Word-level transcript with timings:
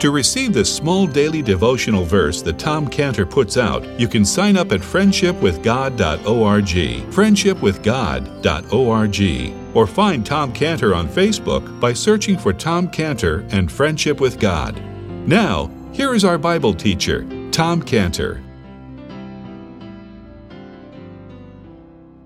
To 0.00 0.10
receive 0.10 0.52
this 0.54 0.74
small 0.74 1.06
daily 1.06 1.42
devotional 1.42 2.06
verse 2.06 2.40
that 2.42 2.58
Tom 2.58 2.88
Cantor 2.88 3.26
puts 3.26 3.58
out, 3.58 3.86
you 4.00 4.08
can 4.08 4.24
sign 4.24 4.56
up 4.56 4.72
at 4.72 4.80
friendshipwithgod.org, 4.80 7.12
friendshipwithgod.org, 7.12 9.76
or 9.76 9.86
find 9.86 10.24
Tom 10.24 10.54
Cantor 10.54 10.94
on 10.94 11.06
Facebook 11.06 11.80
by 11.80 11.92
searching 11.92 12.38
for 12.38 12.54
Tom 12.54 12.88
Cantor 12.88 13.44
and 13.50 13.70
Friendship 13.70 14.20
with 14.20 14.40
God. 14.40 14.82
Now, 15.28 15.70
here 15.92 16.14
is 16.14 16.24
our 16.24 16.38
Bible 16.38 16.72
teacher, 16.72 17.26
Tom 17.50 17.82
Cantor. 17.82 18.40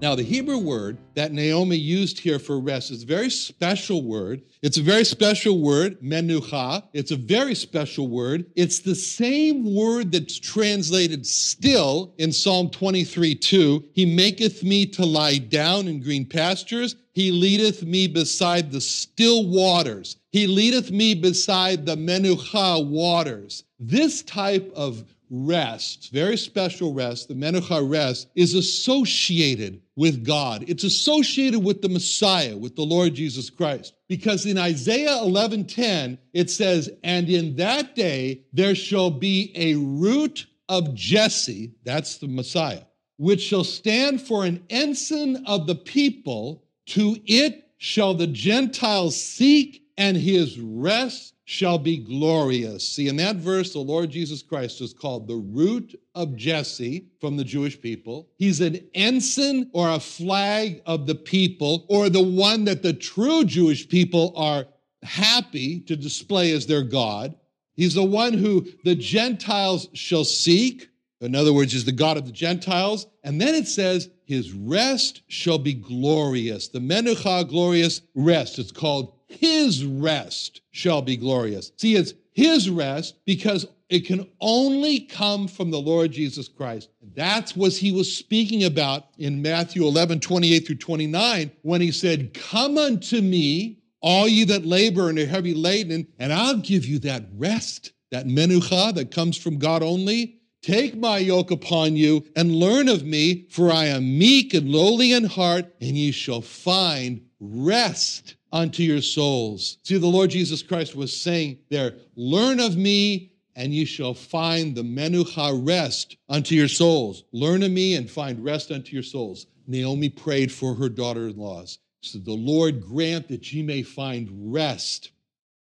Now, 0.05 0.14
the 0.14 0.22
Hebrew 0.22 0.58
word 0.58 0.98
that 1.14 1.33
Naomi 1.33 1.77
used 1.77 2.19
here 2.19 2.38
for 2.38 2.60
rest 2.60 2.91
is 2.91 3.05
a 3.05 3.06
very 3.06 3.30
special 3.30 4.02
word. 4.02 4.42
It's 4.61 4.77
a 4.77 4.83
very 4.83 5.02
special 5.02 5.62
word, 5.62 5.98
menucha. 6.02 6.83
It's 6.92 7.11
a 7.11 7.16
very 7.16 7.55
special 7.55 8.08
word. 8.08 8.44
It's 8.55 8.80
the 8.80 8.94
same 8.94 9.74
word 9.74 10.12
that's 10.12 10.38
translated 10.38 11.27
still 11.27 12.12
in 12.19 12.33
Psalm 12.33 12.69
23 12.69 13.34
2. 13.34 13.84
He 13.94 14.05
maketh 14.05 14.62
me 14.62 14.84
to 14.88 15.06
lie 15.06 15.38
down 15.38 15.88
in 15.88 16.02
green 16.02 16.27
pastures. 16.27 16.96
He 17.14 17.30
leadeth 17.30 17.83
me 17.83 18.06
beside 18.06 18.72
the 18.72 18.83
still 18.83 19.48
waters. 19.48 20.18
He 20.33 20.46
leadeth 20.46 20.91
me 20.91 21.14
beside 21.14 21.86
the 21.86 21.96
menucha 21.96 22.86
waters. 22.86 23.64
This 23.80 24.22
type 24.22 24.70
of 24.74 25.05
rest, 25.30 26.11
very 26.12 26.36
special 26.36 26.92
rest, 26.92 27.28
the 27.28 27.34
Menucha 27.34 27.89
rest, 27.89 28.28
is 28.34 28.55
associated 28.55 29.80
with 29.97 30.25
God. 30.25 30.64
It's 30.69 30.84
associated 30.84 31.61
with 31.61 31.83
the 31.83 31.89
Messiah, 31.89 32.57
with 32.57 32.77
the 32.77 32.83
Lord 32.83 33.14
Jesus 33.14 33.51
Christ. 33.51 33.95
Because 34.08 34.46
in 34.46 34.58
Isaiah 34.58 35.18
11:10, 35.23 36.18
it 36.33 36.51
says, 36.51 36.90
And 37.02 37.29
in 37.29 37.57
that 37.57 37.95
day 37.95 38.42
there 38.52 38.74
shall 38.74 39.11
be 39.11 39.52
a 39.55 39.74
root 39.74 40.46
of 40.68 40.95
Jesse, 40.95 41.74
that's 41.84 42.17
the 42.18 42.29
Messiah, 42.29 42.84
which 43.17 43.40
shall 43.40 43.64
stand 43.64 44.20
for 44.20 44.45
an 44.45 44.64
ensign 44.70 45.45
of 45.46 45.67
the 45.67 45.74
people. 45.74 46.64
To 46.86 47.17
it 47.27 47.64
shall 47.79 48.14
the 48.14 48.27
Gentiles 48.27 49.17
seek, 49.17 49.83
and 49.96 50.16
his 50.16 50.58
rest 50.58 51.34
shall 51.44 51.78
be 51.78 51.98
glorious. 51.98 52.88
See, 52.88 53.08
in 53.08 53.16
that 53.16 53.36
verse, 53.36 53.72
the 53.72 53.78
Lord 53.78 54.10
Jesus 54.10 54.42
Christ 54.42 54.80
is 54.80 54.94
called 54.94 55.28
the 55.28 55.36
root 55.36 56.00
of 56.14 56.36
Jesse 56.36 57.08
from 57.20 57.36
the 57.36 57.44
Jewish 57.44 57.80
people. 57.80 58.30
He's 58.36 58.60
an 58.60 58.80
ensign 58.94 59.70
or 59.74 59.90
a 59.90 60.00
flag 60.00 60.80
of 60.86 61.06
the 61.06 61.14
people, 61.14 61.84
or 61.88 62.08
the 62.08 62.22
one 62.22 62.64
that 62.64 62.83
the 62.83 62.94
true 62.94 63.44
Jewish 63.44 63.88
people 63.88 64.33
are 64.36 64.66
happy 65.02 65.80
to 65.80 65.96
display 65.96 66.52
as 66.52 66.66
their 66.66 66.83
God. 66.83 67.34
He's 67.74 67.94
the 67.94 68.04
one 68.04 68.33
who 68.33 68.66
the 68.84 68.94
Gentiles 68.94 69.88
shall 69.92 70.24
seek. 70.24 70.88
In 71.20 71.34
other 71.34 71.52
words, 71.52 71.74
is 71.74 71.84
the 71.84 71.92
God 71.92 72.16
of 72.16 72.24
the 72.24 72.33
Gentiles. 72.33 73.06
And 73.22 73.40
then 73.40 73.54
it 73.54 73.68
says, 73.68 74.08
his 74.24 74.52
rest 74.52 75.22
shall 75.28 75.58
be 75.58 75.74
glorious. 75.74 76.68
The 76.68 76.78
Menucha, 76.78 77.46
glorious 77.48 78.00
rest. 78.14 78.58
It's 78.58 78.72
called 78.72 79.14
his 79.40 79.84
rest 79.84 80.61
shall 80.70 81.02
be 81.02 81.17
glorious. 81.17 81.72
See, 81.77 81.96
it's 81.96 82.14
his 82.33 82.68
rest 82.68 83.17
because 83.24 83.67
it 83.89 84.06
can 84.06 84.27
only 84.40 85.00
come 85.00 85.46
from 85.46 85.70
the 85.70 85.80
Lord 85.80 86.11
Jesus 86.11 86.48
Christ. 86.48 86.89
That's 87.14 87.55
what 87.55 87.72
he 87.74 87.92
was 87.92 88.14
speaking 88.14 88.64
about 88.64 89.06
in 89.18 89.42
Matthew 89.42 89.86
11, 89.86 90.20
28 90.20 90.67
through 90.67 90.77
29, 90.77 91.50
when 91.62 91.80
he 91.80 91.92
said, 91.92 92.34
Come 92.34 92.78
unto 92.78 93.20
me, 93.20 93.78
all 94.00 94.27
ye 94.27 94.45
that 94.45 94.67
labor 94.67 95.08
and 95.11 95.18
are 95.18 95.27
heavy 95.27 95.55
laden, 95.55 96.06
and 96.18 96.33
I'll 96.33 96.58
give 96.58 96.86
you 96.86 96.98
that 97.01 97.24
rest, 97.36 97.92
that 98.11 98.27
menucha 98.27 98.95
that 98.95 99.11
comes 99.11 99.36
from 99.36 99.58
God 99.58 99.83
only. 99.83 100.40
Take 100.62 100.96
my 100.96 101.18
yoke 101.18 101.51
upon 101.51 101.95
you 101.95 102.24
and 102.34 102.56
learn 102.56 102.89
of 102.89 103.05
me, 103.05 103.46
for 103.51 103.70
I 103.70 103.84
am 103.84 104.18
meek 104.18 104.55
and 104.55 104.70
lowly 104.70 105.12
in 105.12 105.24
heart, 105.24 105.66
and 105.80 105.96
ye 105.96 106.11
shall 106.11 106.40
find 106.40 107.20
rest 107.39 108.36
unto 108.54 108.84
your 108.84 109.02
souls. 109.02 109.78
See, 109.82 109.98
the 109.98 110.06
Lord 110.06 110.30
Jesus 110.30 110.62
Christ 110.62 110.94
was 110.94 111.14
saying 111.14 111.58
there, 111.70 111.96
learn 112.14 112.60
of 112.60 112.76
me 112.76 113.32
and 113.56 113.74
you 113.74 113.84
shall 113.84 114.14
find 114.14 114.74
the 114.74 114.82
menucha 114.82 115.60
rest 115.66 116.16
unto 116.28 116.54
your 116.54 116.68
souls. 116.68 117.24
Learn 117.32 117.62
of 117.64 117.72
me 117.72 117.96
and 117.96 118.08
find 118.08 118.42
rest 118.42 118.70
unto 118.70 118.94
your 118.94 119.02
souls. 119.02 119.46
Naomi 119.66 120.08
prayed 120.08 120.52
for 120.52 120.74
her 120.74 120.88
daughter-in-laws. 120.88 121.78
Said, 122.02 122.24
the 122.24 122.32
Lord 122.32 122.80
grant 122.80 123.28
that 123.28 123.52
ye 123.52 123.62
may 123.62 123.82
find 123.82 124.28
rest. 124.52 125.10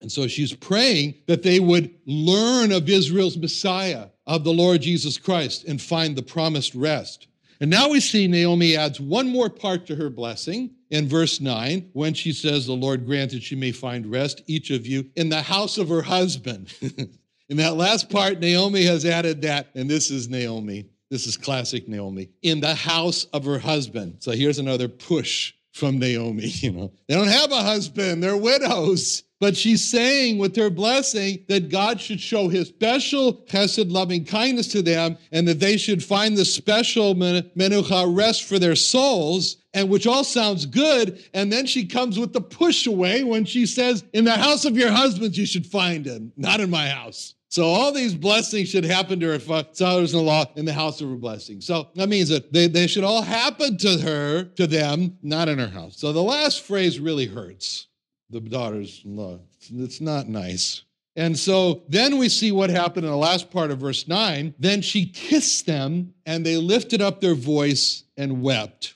And 0.01 0.11
so 0.11 0.27
she's 0.27 0.53
praying 0.53 1.15
that 1.27 1.43
they 1.43 1.59
would 1.59 1.93
learn 2.05 2.71
of 2.71 2.89
Israel's 2.89 3.37
Messiah, 3.37 4.07
of 4.25 4.43
the 4.43 4.53
Lord 4.53 4.81
Jesus 4.81 5.17
Christ, 5.17 5.65
and 5.65 5.81
find 5.81 6.15
the 6.15 6.23
promised 6.23 6.73
rest. 6.73 7.27
And 7.61 7.69
now 7.69 7.89
we 7.89 7.99
see 7.99 8.27
Naomi 8.27 8.75
adds 8.75 8.99
one 8.99 9.29
more 9.29 9.47
part 9.47 9.85
to 9.85 9.95
her 9.95 10.09
blessing 10.09 10.71
in 10.89 11.07
verse 11.07 11.39
9 11.39 11.91
when 11.93 12.15
she 12.15 12.33
says, 12.33 12.65
The 12.65 12.73
Lord 12.73 13.05
granted 13.05 13.43
she 13.43 13.55
may 13.55 13.71
find 13.71 14.07
rest, 14.07 14.41
each 14.47 14.71
of 14.71 14.87
you, 14.87 15.11
in 15.15 15.29
the 15.29 15.43
house 15.43 15.77
of 15.77 15.87
her 15.89 16.01
husband. 16.01 16.73
in 17.49 17.57
that 17.57 17.75
last 17.75 18.09
part, 18.09 18.39
Naomi 18.39 18.83
has 18.85 19.05
added 19.05 19.43
that, 19.43 19.67
and 19.75 19.87
this 19.87 20.09
is 20.09 20.27
Naomi. 20.27 20.89
This 21.11 21.27
is 21.27 21.37
classic 21.37 21.87
Naomi. 21.87 22.29
In 22.41 22.61
the 22.61 22.73
house 22.73 23.25
of 23.25 23.45
her 23.45 23.59
husband. 23.59 24.17
So 24.19 24.31
here's 24.31 24.57
another 24.57 24.87
push 24.87 25.53
from 25.73 25.99
Naomi. 25.99 26.51
You 26.61 26.71
know, 26.71 26.91
they 27.07 27.15
don't 27.15 27.27
have 27.27 27.51
a 27.51 27.63
husband, 27.63 28.23
they're 28.23 28.37
widows. 28.37 29.23
But 29.41 29.57
she's 29.57 29.83
saying 29.83 30.37
with 30.37 30.55
her 30.55 30.69
blessing 30.69 31.43
that 31.49 31.69
God 31.69 31.99
should 31.99 32.21
show 32.21 32.47
his 32.47 32.67
special 32.67 33.33
chesed 33.47 33.91
loving 33.91 34.23
kindness 34.23 34.67
to 34.67 34.83
them 34.83 35.17
and 35.31 35.47
that 35.47 35.59
they 35.59 35.77
should 35.77 36.03
find 36.03 36.37
the 36.37 36.45
special 36.45 37.15
menucha 37.15 38.15
rest 38.15 38.43
for 38.43 38.59
their 38.59 38.75
souls, 38.75 39.57
and 39.73 39.89
which 39.89 40.05
all 40.05 40.23
sounds 40.23 40.67
good. 40.67 41.25
And 41.33 41.51
then 41.51 41.65
she 41.65 41.87
comes 41.87 42.19
with 42.19 42.33
the 42.33 42.41
push 42.41 42.85
away 42.85 43.23
when 43.23 43.45
she 43.45 43.65
says, 43.65 44.03
In 44.13 44.25
the 44.25 44.37
house 44.37 44.63
of 44.63 44.77
your 44.77 44.91
husbands, 44.91 45.39
you 45.39 45.47
should 45.47 45.65
find 45.65 46.05
him, 46.05 46.31
not 46.37 46.59
in 46.59 46.69
my 46.69 46.89
house. 46.89 47.33
So 47.51 47.65
all 47.65 47.91
these 47.91 48.15
blessings 48.15 48.69
should 48.69 48.85
happen 48.85 49.19
to 49.19 49.27
her 49.27 49.53
uh, 49.53 49.63
daughters-in-law 49.75 50.53
in 50.55 50.63
the 50.63 50.71
house 50.71 51.01
of 51.01 51.09
her 51.09 51.17
blessing. 51.17 51.59
So 51.59 51.89
that 51.95 52.07
means 52.07 52.29
that 52.29 52.53
they, 52.53 52.67
they 52.67 52.87
should 52.87 53.03
all 53.03 53.21
happen 53.21 53.77
to 53.79 53.97
her, 53.97 54.45
to 54.55 54.67
them, 54.67 55.17
not 55.21 55.49
in 55.49 55.59
her 55.59 55.67
house. 55.67 55.97
So 55.97 56.13
the 56.13 56.23
last 56.23 56.61
phrase 56.61 56.97
really 56.97 57.25
hurts 57.25 57.87
the 58.29 58.39
daughters-in-law. 58.39 59.39
It's 59.69 59.99
not 59.99 60.29
nice. 60.29 60.83
And 61.17 61.37
so 61.37 61.83
then 61.89 62.17
we 62.17 62.29
see 62.29 62.53
what 62.53 62.69
happened 62.69 63.05
in 63.05 63.11
the 63.11 63.17
last 63.17 63.51
part 63.51 63.69
of 63.69 63.79
verse 63.79 64.07
9. 64.07 64.55
Then 64.57 64.81
she 64.81 65.05
kissed 65.07 65.65
them, 65.65 66.13
and 66.25 66.45
they 66.45 66.55
lifted 66.55 67.01
up 67.01 67.19
their 67.19 67.35
voice 67.35 68.05
and 68.15 68.41
wept. 68.41 68.93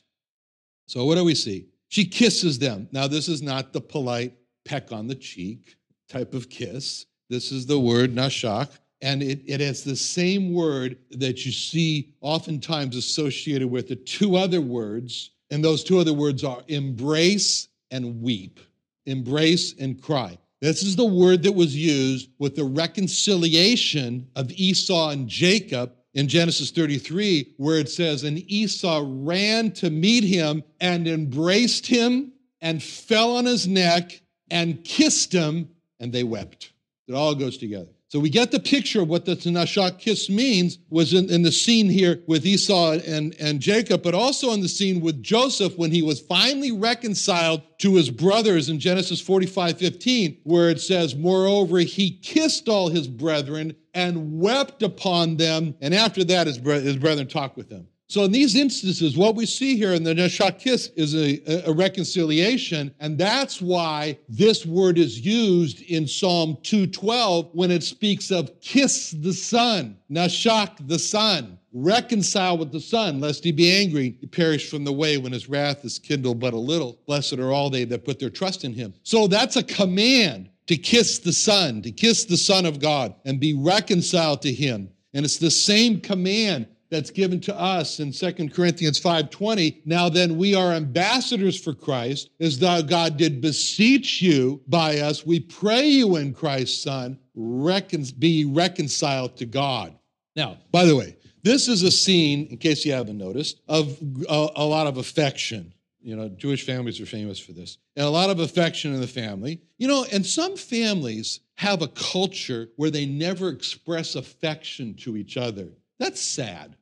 So 0.87 1.03
what 1.03 1.15
do 1.15 1.25
we 1.25 1.35
see? 1.35 1.67
She 1.89 2.05
kisses 2.05 2.57
them. 2.57 2.87
Now, 2.93 3.07
this 3.07 3.27
is 3.27 3.41
not 3.41 3.73
the 3.73 3.81
polite 3.81 4.37
peck 4.63 4.93
on 4.93 5.07
the 5.07 5.15
cheek 5.15 5.75
type 6.07 6.33
of 6.33 6.49
kiss. 6.49 7.05
This 7.35 7.51
is 7.51 7.65
the 7.65 7.77
word 7.77 8.15
nashak, 8.15 8.69
and 9.01 9.21
it, 9.21 9.41
it 9.45 9.59
has 9.59 9.83
the 9.83 9.97
same 9.97 10.53
word 10.53 10.97
that 11.11 11.45
you 11.45 11.51
see 11.51 12.13
oftentimes 12.21 12.95
associated 12.95 13.69
with 13.69 13.89
the 13.89 13.97
two 13.97 14.37
other 14.37 14.61
words, 14.61 15.31
and 15.51 15.61
those 15.61 15.83
two 15.83 15.99
other 15.99 16.13
words 16.13 16.45
are 16.45 16.63
embrace 16.69 17.67
and 17.91 18.21
weep. 18.21 18.61
Embrace 19.05 19.73
and 19.77 20.01
cry. 20.01 20.37
This 20.61 20.81
is 20.81 20.95
the 20.95 21.03
word 21.03 21.43
that 21.43 21.51
was 21.51 21.75
used 21.75 22.29
with 22.39 22.55
the 22.55 22.63
reconciliation 22.63 24.29
of 24.37 24.49
Esau 24.53 25.09
and 25.09 25.27
Jacob 25.27 25.91
in 26.13 26.29
Genesis 26.29 26.71
33, 26.71 27.55
where 27.57 27.79
it 27.79 27.89
says, 27.89 28.23
And 28.23 28.49
Esau 28.49 29.03
ran 29.05 29.73
to 29.73 29.89
meet 29.89 30.23
him 30.23 30.63
and 30.79 31.05
embraced 31.05 31.85
him 31.85 32.31
and 32.61 32.81
fell 32.81 33.35
on 33.35 33.43
his 33.43 33.67
neck 33.67 34.21
and 34.49 34.81
kissed 34.85 35.33
him, 35.33 35.67
and 35.99 36.13
they 36.13 36.23
wept. 36.23 36.71
It 37.07 37.13
all 37.13 37.35
goes 37.35 37.57
together. 37.57 37.89
So 38.07 38.19
we 38.19 38.29
get 38.29 38.51
the 38.51 38.59
picture 38.59 39.01
of 39.01 39.09
what 39.09 39.25
the 39.25 39.35
Tanashak 39.35 39.99
kiss 39.99 40.29
means 40.29 40.79
was 40.89 41.13
in, 41.13 41.29
in, 41.29 41.41
the 41.41 41.51
scene 41.51 41.89
here 41.89 42.21
with 42.27 42.45
Esau 42.45 42.93
and, 43.05 43.35
and 43.39 43.59
Jacob, 43.59 44.03
but 44.03 44.13
also 44.13 44.51
in 44.53 44.61
the 44.61 44.67
scene 44.67 45.01
with 45.01 45.21
Joseph 45.21 45.77
when 45.77 45.91
he 45.91 46.01
was 46.01 46.21
finally 46.21 46.71
reconciled 46.71 47.61
to 47.79 47.95
his 47.95 48.09
brothers 48.09 48.69
in 48.69 48.79
Genesis 48.79 49.19
45 49.19 49.77
15, 49.77 50.37
where 50.43 50.69
it 50.69 50.79
says, 50.79 51.15
Moreover, 51.15 51.79
he 51.79 52.11
kissed 52.19 52.69
all 52.69 52.89
his 52.89 53.07
brethren 53.07 53.75
and 53.93 54.39
wept 54.39 54.83
upon 54.83 55.37
them. 55.37 55.75
And 55.81 55.93
after 55.93 56.23
that, 56.25 56.47
his, 56.47 56.57
his 56.57 56.97
brethren 56.97 57.27
talked 57.27 57.57
with 57.57 57.69
them. 57.69 57.87
So 58.07 58.23
in 58.23 58.31
these 58.31 58.55
instances, 58.55 59.17
what 59.17 59.35
we 59.35 59.47
see 59.47 59.77
here 59.77 59.93
in 59.93 60.03
the 60.03 60.13
Neshakis 60.13 60.91
is 60.95 61.15
a, 61.15 61.67
a, 61.67 61.73
reconciliation, 61.73 62.93
and 62.99 63.17
that's 63.17 63.61
why 63.61 64.19
this 64.29 64.63
word 64.63 64.99
is 64.99 65.19
used 65.19 65.81
in 65.81 66.07
Psalm 66.07 66.57
212 66.61 67.49
when 67.53 67.71
it 67.71 67.83
speaks 67.83 68.29
of 68.29 68.59
kiss 68.61 69.09
the 69.09 69.33
son, 69.33 69.97
Nashak 70.11 70.87
the 70.87 70.99
son, 70.99 71.57
reconcile 71.73 72.59
with 72.59 72.71
the 72.71 72.79
son, 72.79 73.19
lest 73.19 73.43
he 73.43 73.51
be 73.51 73.75
angry, 73.75 74.15
he 74.21 74.27
perish 74.27 74.69
from 74.69 74.83
the 74.83 74.93
way 74.93 75.17
when 75.17 75.31
his 75.31 75.49
wrath 75.49 75.83
is 75.83 75.97
kindled 75.97 76.39
but 76.39 76.53
a 76.53 76.59
little. 76.59 76.99
Blessed 77.07 77.33
are 77.33 77.51
all 77.51 77.71
they 77.71 77.85
that 77.85 78.05
put 78.05 78.19
their 78.19 78.29
trust 78.29 78.63
in 78.63 78.73
him. 78.73 78.93
So 79.01 79.25
that's 79.25 79.55
a 79.55 79.63
command 79.63 80.49
to 80.67 80.77
kiss 80.77 81.19
the 81.19 81.33
son, 81.33 81.81
to 81.81 81.91
kiss 81.91 82.25
the 82.25 82.37
son 82.37 82.67
of 82.67 82.79
God 82.79 83.15
and 83.25 83.39
be 83.39 83.53
reconciled 83.53 84.43
to 84.43 84.51
him. 84.51 84.89
And 85.13 85.25
it's 85.25 85.37
the 85.37 85.51
same 85.51 86.01
command 86.01 86.67
that's 86.89 87.09
given 87.09 87.39
to 87.41 87.59
us 87.59 87.99
in 87.99 88.11
2 88.11 88.53
Corinthians 88.53 88.99
5:20. 88.99 89.81
Now 89.85 90.09
then 90.09 90.37
we 90.37 90.53
are 90.55 90.71
ambassadors 90.73 91.59
for 91.59 91.73
Christ, 91.73 92.29
as 92.39 92.59
though 92.59 92.81
God 92.81 93.17
did 93.17 93.41
beseech 93.41 94.21
you 94.21 94.61
by 94.67 94.99
us. 94.99 95.25
We 95.25 95.39
pray 95.39 95.87
you 95.87 96.15
in 96.15 96.33
Christ's 96.33 96.81
Son, 96.83 97.17
recon- 97.35 98.05
be 98.19 98.45
reconciled 98.45 99.37
to 99.37 99.45
God. 99.45 99.93
Now, 100.35 100.57
by 100.71 100.85
the 100.85 100.95
way, 100.95 101.15
this 101.43 101.67
is 101.67 101.83
a 101.83 101.91
scene, 101.91 102.47
in 102.47 102.57
case 102.57 102.85
you 102.85 102.91
haven't 102.91 103.17
noticed, 103.17 103.61
of 103.67 103.97
a, 104.27 104.47
a 104.55 104.65
lot 104.65 104.87
of 104.87 104.97
affection. 104.97 105.73
You 106.01 106.15
know, 106.15 106.29
Jewish 106.29 106.65
families 106.65 106.99
are 107.01 107.05
famous 107.05 107.39
for 107.39 107.51
this. 107.51 107.77
And 107.95 108.05
a 108.05 108.09
lot 108.09 108.29
of 108.29 108.39
affection 108.39 108.93
in 108.93 109.01
the 109.01 109.07
family. 109.07 109.61
You 109.77 109.87
know, 109.87 110.05
and 110.11 110.25
some 110.25 110.55
families 110.55 111.39
have 111.55 111.81
a 111.81 111.87
culture 111.87 112.69
where 112.75 112.91
they 112.91 113.05
never 113.05 113.49
express 113.49 114.15
affection 114.15 114.93
to 114.95 115.17
each 115.17 115.37
other. 115.37 115.69
That's 115.99 116.21
sad. 116.21 116.75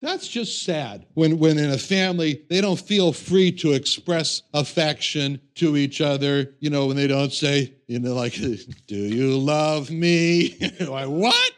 That's 0.00 0.28
just 0.28 0.62
sad 0.62 1.06
when, 1.14 1.40
when 1.40 1.58
in 1.58 1.70
a 1.70 1.78
family 1.78 2.44
they 2.48 2.60
don't 2.60 2.78
feel 2.78 3.12
free 3.12 3.50
to 3.52 3.72
express 3.72 4.42
affection 4.54 5.40
to 5.56 5.76
each 5.76 6.00
other, 6.00 6.54
you 6.60 6.70
know, 6.70 6.86
when 6.86 6.96
they 6.96 7.08
don't 7.08 7.32
say, 7.32 7.74
you 7.88 7.98
know, 7.98 8.14
like, 8.14 8.34
do 8.86 8.96
you 8.96 9.36
love 9.36 9.90
me? 9.90 10.56
like, 10.80 11.08
what? 11.08 11.52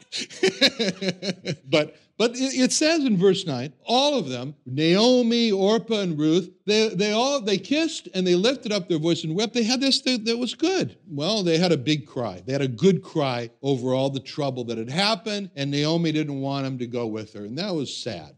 but 1.69 1.97
but 2.21 2.33
it 2.35 2.71
says 2.71 3.03
in 3.03 3.17
verse 3.17 3.47
9, 3.47 3.73
all 3.87 4.19
of 4.19 4.29
them, 4.29 4.55
Naomi, 4.67 5.51
Orpah, 5.53 6.01
and 6.01 6.19
Ruth, 6.19 6.51
they, 6.67 6.91
they 6.91 7.13
all 7.13 7.41
they 7.41 7.57
kissed 7.57 8.11
and 8.13 8.27
they 8.27 8.35
lifted 8.35 8.73
up 8.73 8.91
their 8.91 8.99
voice 8.99 9.25
and 9.25 9.35
wept. 9.35 9.55
They 9.55 9.63
had 9.63 9.81
this 9.81 10.03
that, 10.03 10.27
that 10.27 10.37
was 10.37 10.55
good. 10.55 10.99
Well, 11.09 11.43
they 11.43 11.57
had 11.57 11.73
a 11.73 11.79
big 11.79 12.07
cry. 12.07 12.43
They 12.45 12.53
had 12.53 12.61
a 12.61 12.69
good 12.69 13.03
cry 13.03 13.49
over 13.63 13.95
all 13.95 14.11
the 14.11 14.21
trouble 14.21 14.65
that 14.65 14.77
had 14.77 14.91
happened, 14.91 15.51
and 15.57 15.71
Naomi 15.71 16.13
didn't 16.13 16.43
want 16.43 16.67
him 16.67 16.77
to 16.81 16.87
go 16.87 17.07
with 17.07 17.33
her, 17.33 17.47
and 17.47 17.57
that 17.57 17.75
was 17.75 17.97
sad. 17.97 18.37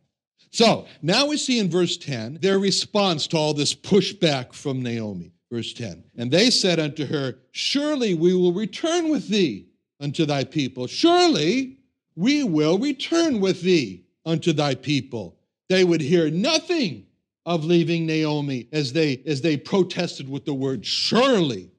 So 0.52 0.86
now 1.02 1.26
we 1.26 1.36
see 1.36 1.58
in 1.58 1.68
verse 1.68 1.96
10 1.96 2.38
their 2.40 2.60
response 2.60 3.26
to 3.26 3.36
all 3.36 3.52
this 3.52 3.74
pushback 3.74 4.52
from 4.52 4.80
Naomi. 4.80 5.32
Verse 5.50 5.72
10. 5.72 6.04
And 6.16 6.30
they 6.30 6.50
said 6.50 6.78
unto 6.78 7.04
her, 7.06 7.40
Surely 7.50 8.14
we 8.14 8.32
will 8.32 8.52
return 8.52 9.10
with 9.10 9.26
thee 9.26 9.66
unto 9.98 10.24
thy 10.24 10.44
people. 10.44 10.86
Surely 10.86 11.78
we 12.16 12.44
will 12.44 12.78
return 12.78 13.40
with 13.40 13.62
thee 13.62 14.04
unto 14.24 14.52
thy 14.52 14.74
people. 14.74 15.36
They 15.68 15.84
would 15.84 16.00
hear 16.00 16.30
nothing 16.30 17.06
of 17.44 17.64
leaving 17.64 18.06
Naomi 18.06 18.68
as 18.72 18.92
they 18.92 19.22
as 19.26 19.40
they 19.40 19.56
protested 19.56 20.28
with 20.28 20.44
the 20.44 20.54
word 20.54 20.86
surely. 20.86 21.70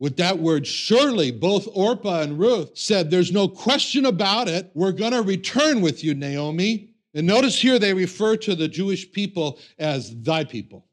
With 0.00 0.16
that 0.16 0.38
word 0.38 0.66
surely, 0.66 1.30
both 1.30 1.68
Orpah 1.72 2.22
and 2.22 2.38
Ruth 2.38 2.76
said, 2.76 3.10
There's 3.10 3.32
no 3.32 3.48
question 3.48 4.06
about 4.06 4.48
it. 4.48 4.70
We're 4.74 4.92
going 4.92 5.12
to 5.12 5.22
return 5.22 5.80
with 5.80 6.02
you, 6.02 6.14
Naomi. 6.14 6.90
And 7.14 7.26
notice 7.26 7.60
here 7.60 7.78
they 7.78 7.94
refer 7.94 8.36
to 8.38 8.54
the 8.54 8.66
Jewish 8.66 9.10
people 9.10 9.60
as 9.78 10.14
thy 10.22 10.44
people. 10.44 10.84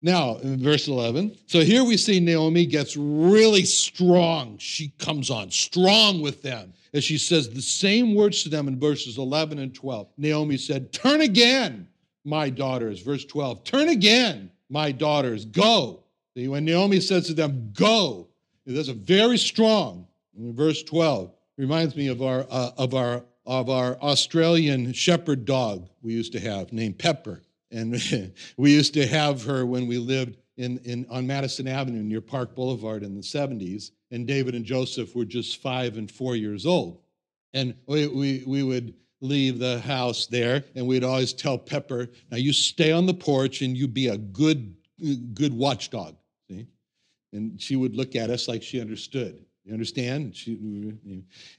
Now, 0.00 0.36
in 0.36 0.62
verse 0.62 0.88
11, 0.88 1.36
so 1.46 1.60
here 1.60 1.84
we 1.84 1.96
see 1.96 2.20
Naomi 2.20 2.64
gets 2.66 2.96
really 2.96 3.64
strong. 3.64 4.56
She 4.58 4.92
comes 4.98 5.28
on 5.28 5.50
strong 5.50 6.22
with 6.22 6.40
them 6.42 6.72
as 6.94 7.04
she 7.04 7.18
says 7.18 7.48
the 7.48 7.62
same 7.62 8.14
words 8.14 8.42
to 8.42 8.48
them 8.48 8.68
in 8.68 8.78
verses 8.78 9.18
11 9.18 9.58
and 9.58 9.74
12. 9.74 10.08
Naomi 10.16 10.56
said, 10.56 10.92
Turn 10.92 11.20
again, 11.20 11.88
my 12.24 12.50
daughters. 12.50 13.00
Verse 13.00 13.24
12, 13.24 13.64
Turn 13.64 13.88
again, 13.88 14.50
my 14.68 14.92
daughters, 14.92 15.44
go. 15.44 16.04
When 16.34 16.64
Naomi 16.64 17.00
says 17.00 17.26
to 17.26 17.34
them, 17.34 17.72
Go, 17.72 18.28
that's 18.66 18.88
a 18.88 18.94
very 18.94 19.38
strong. 19.38 20.06
Verse 20.36 20.82
12, 20.84 21.32
reminds 21.56 21.96
me 21.96 22.08
of 22.08 22.22
our, 22.22 22.46
uh, 22.48 22.70
of, 22.76 22.94
our, 22.94 23.24
of 23.44 23.68
our 23.68 23.96
Australian 23.96 24.92
shepherd 24.92 25.44
dog 25.44 25.88
we 26.00 26.12
used 26.12 26.32
to 26.32 26.40
have 26.40 26.72
named 26.72 26.98
Pepper. 26.98 27.42
And 27.70 28.00
we 28.56 28.72
used 28.72 28.94
to 28.94 29.06
have 29.06 29.44
her 29.44 29.66
when 29.66 29.86
we 29.88 29.98
lived 29.98 30.36
in, 30.58 30.78
in, 30.78 31.06
on 31.08 31.26
Madison 31.26 31.66
Avenue 31.68 32.02
near 32.02 32.20
Park 32.20 32.54
Boulevard 32.54 33.02
in 33.02 33.14
the 33.14 33.22
70s. 33.22 33.92
And 34.10 34.26
David 34.26 34.54
and 34.54 34.64
Joseph 34.64 35.14
were 35.14 35.24
just 35.24 35.62
five 35.62 35.96
and 35.96 36.10
four 36.10 36.36
years 36.36 36.66
old. 36.66 37.00
And 37.54 37.74
we, 37.86 38.06
we, 38.08 38.44
we 38.46 38.62
would 38.62 38.94
leave 39.20 39.58
the 39.58 39.80
house 39.80 40.26
there 40.26 40.64
and 40.74 40.86
we'd 40.86 41.04
always 41.04 41.32
tell 41.32 41.58
Pepper, 41.58 42.08
now 42.30 42.36
you 42.36 42.52
stay 42.52 42.92
on 42.92 43.06
the 43.06 43.14
porch 43.14 43.62
and 43.62 43.76
you 43.76 43.88
be 43.88 44.08
a 44.08 44.18
good, 44.18 44.74
good 45.34 45.54
watchdog. 45.54 46.16
See? 46.48 46.66
And 47.32 47.60
she 47.60 47.76
would 47.76 47.96
look 47.96 48.16
at 48.16 48.30
us 48.30 48.48
like 48.48 48.62
she 48.62 48.80
understood. 48.80 49.44
You 49.64 49.74
understand? 49.74 50.34
She, 50.34 50.52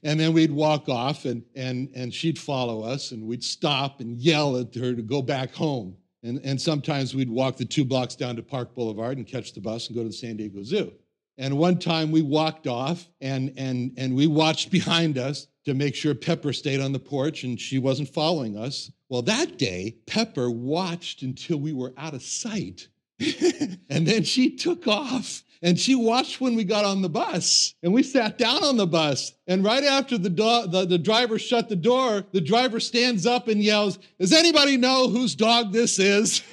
and 0.02 0.20
then 0.20 0.32
we'd 0.32 0.50
walk 0.50 0.88
off 0.88 1.26
and, 1.26 1.44
and, 1.54 1.90
and 1.94 2.12
she'd 2.12 2.38
follow 2.38 2.82
us 2.82 3.12
and 3.12 3.26
we'd 3.26 3.44
stop 3.44 4.00
and 4.00 4.18
yell 4.20 4.56
at 4.56 4.74
her 4.74 4.94
to 4.94 5.02
go 5.02 5.22
back 5.22 5.54
home. 5.54 5.96
And, 6.22 6.40
and 6.44 6.60
sometimes 6.60 7.14
we'd 7.14 7.30
walk 7.30 7.56
the 7.56 7.64
two 7.64 7.84
blocks 7.84 8.14
down 8.14 8.36
to 8.36 8.42
Park 8.42 8.74
Boulevard 8.74 9.16
and 9.16 9.26
catch 9.26 9.52
the 9.54 9.60
bus 9.60 9.86
and 9.86 9.96
go 9.96 10.02
to 10.02 10.08
the 10.08 10.14
San 10.14 10.36
Diego 10.36 10.62
Zoo. 10.62 10.92
And 11.38 11.56
one 11.56 11.78
time 11.78 12.10
we 12.10 12.20
walked 12.20 12.66
off 12.66 13.08
and, 13.22 13.54
and, 13.56 13.94
and 13.96 14.14
we 14.14 14.26
watched 14.26 14.70
behind 14.70 15.16
us 15.16 15.46
to 15.64 15.74
make 15.74 15.94
sure 15.94 16.14
Pepper 16.14 16.52
stayed 16.52 16.80
on 16.80 16.92
the 16.92 16.98
porch 16.98 17.44
and 17.44 17.58
she 17.58 17.78
wasn't 17.78 18.08
following 18.08 18.56
us. 18.56 18.90
Well, 19.08 19.22
that 19.22 19.58
day, 19.58 19.96
Pepper 20.06 20.50
watched 20.50 21.22
until 21.22 21.58
we 21.58 21.72
were 21.72 21.94
out 21.96 22.14
of 22.14 22.22
sight. 22.22 22.88
and 23.90 24.06
then 24.06 24.24
she 24.24 24.56
took 24.56 24.86
off 24.86 25.44
and 25.62 25.78
she 25.78 25.94
watched 25.94 26.40
when 26.40 26.54
we 26.54 26.64
got 26.64 26.86
on 26.86 27.02
the 27.02 27.08
bus. 27.08 27.74
And 27.82 27.92
we 27.92 28.02
sat 28.02 28.38
down 28.38 28.64
on 28.64 28.78
the 28.78 28.86
bus. 28.86 29.34
And 29.46 29.62
right 29.62 29.84
after 29.84 30.16
the, 30.16 30.30
do- 30.30 30.66
the, 30.66 30.86
the 30.88 30.98
driver 30.98 31.38
shut 31.38 31.68
the 31.68 31.76
door 31.76 32.24
the 32.32 32.40
driver 32.40 32.80
stands 32.80 33.26
up 33.26 33.48
and 33.48 33.62
yells 33.62 33.98
does 34.18 34.32
anybody 34.32 34.76
know 34.76 35.08
whose 35.08 35.34
dog 35.34 35.72
this 35.72 35.98
is? 35.98 36.42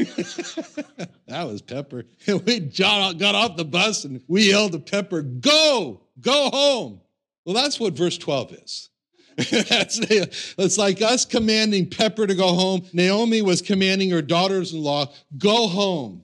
That 1.27 1.45
was 1.45 1.61
pepper. 1.61 2.05
And 2.27 2.41
we 2.45 2.61
got 2.61 3.21
off 3.21 3.57
the 3.57 3.65
bus 3.65 4.05
and 4.05 4.21
we 4.29 4.49
yelled 4.49 4.71
to 4.71 4.79
pepper 4.79 5.21
go 5.21 6.01
go 6.21 6.49
home. 6.49 7.01
Well 7.45 7.53
that's 7.55 7.79
what 7.79 7.93
verse 7.93 8.17
12 8.17 8.53
is. 8.53 8.89
That's 9.37 9.99
it's 10.09 10.77
like 10.79 11.01
us 11.01 11.23
commanding 11.23 11.89
Pepper 11.89 12.25
to 12.25 12.33
go 12.33 12.47
home. 12.47 12.87
Naomi 12.91 13.43
was 13.43 13.61
commanding 13.61 14.09
her 14.09 14.21
daughters 14.23 14.73
in 14.73 14.81
law, 14.81 15.13
go 15.37 15.67
home. 15.67 16.23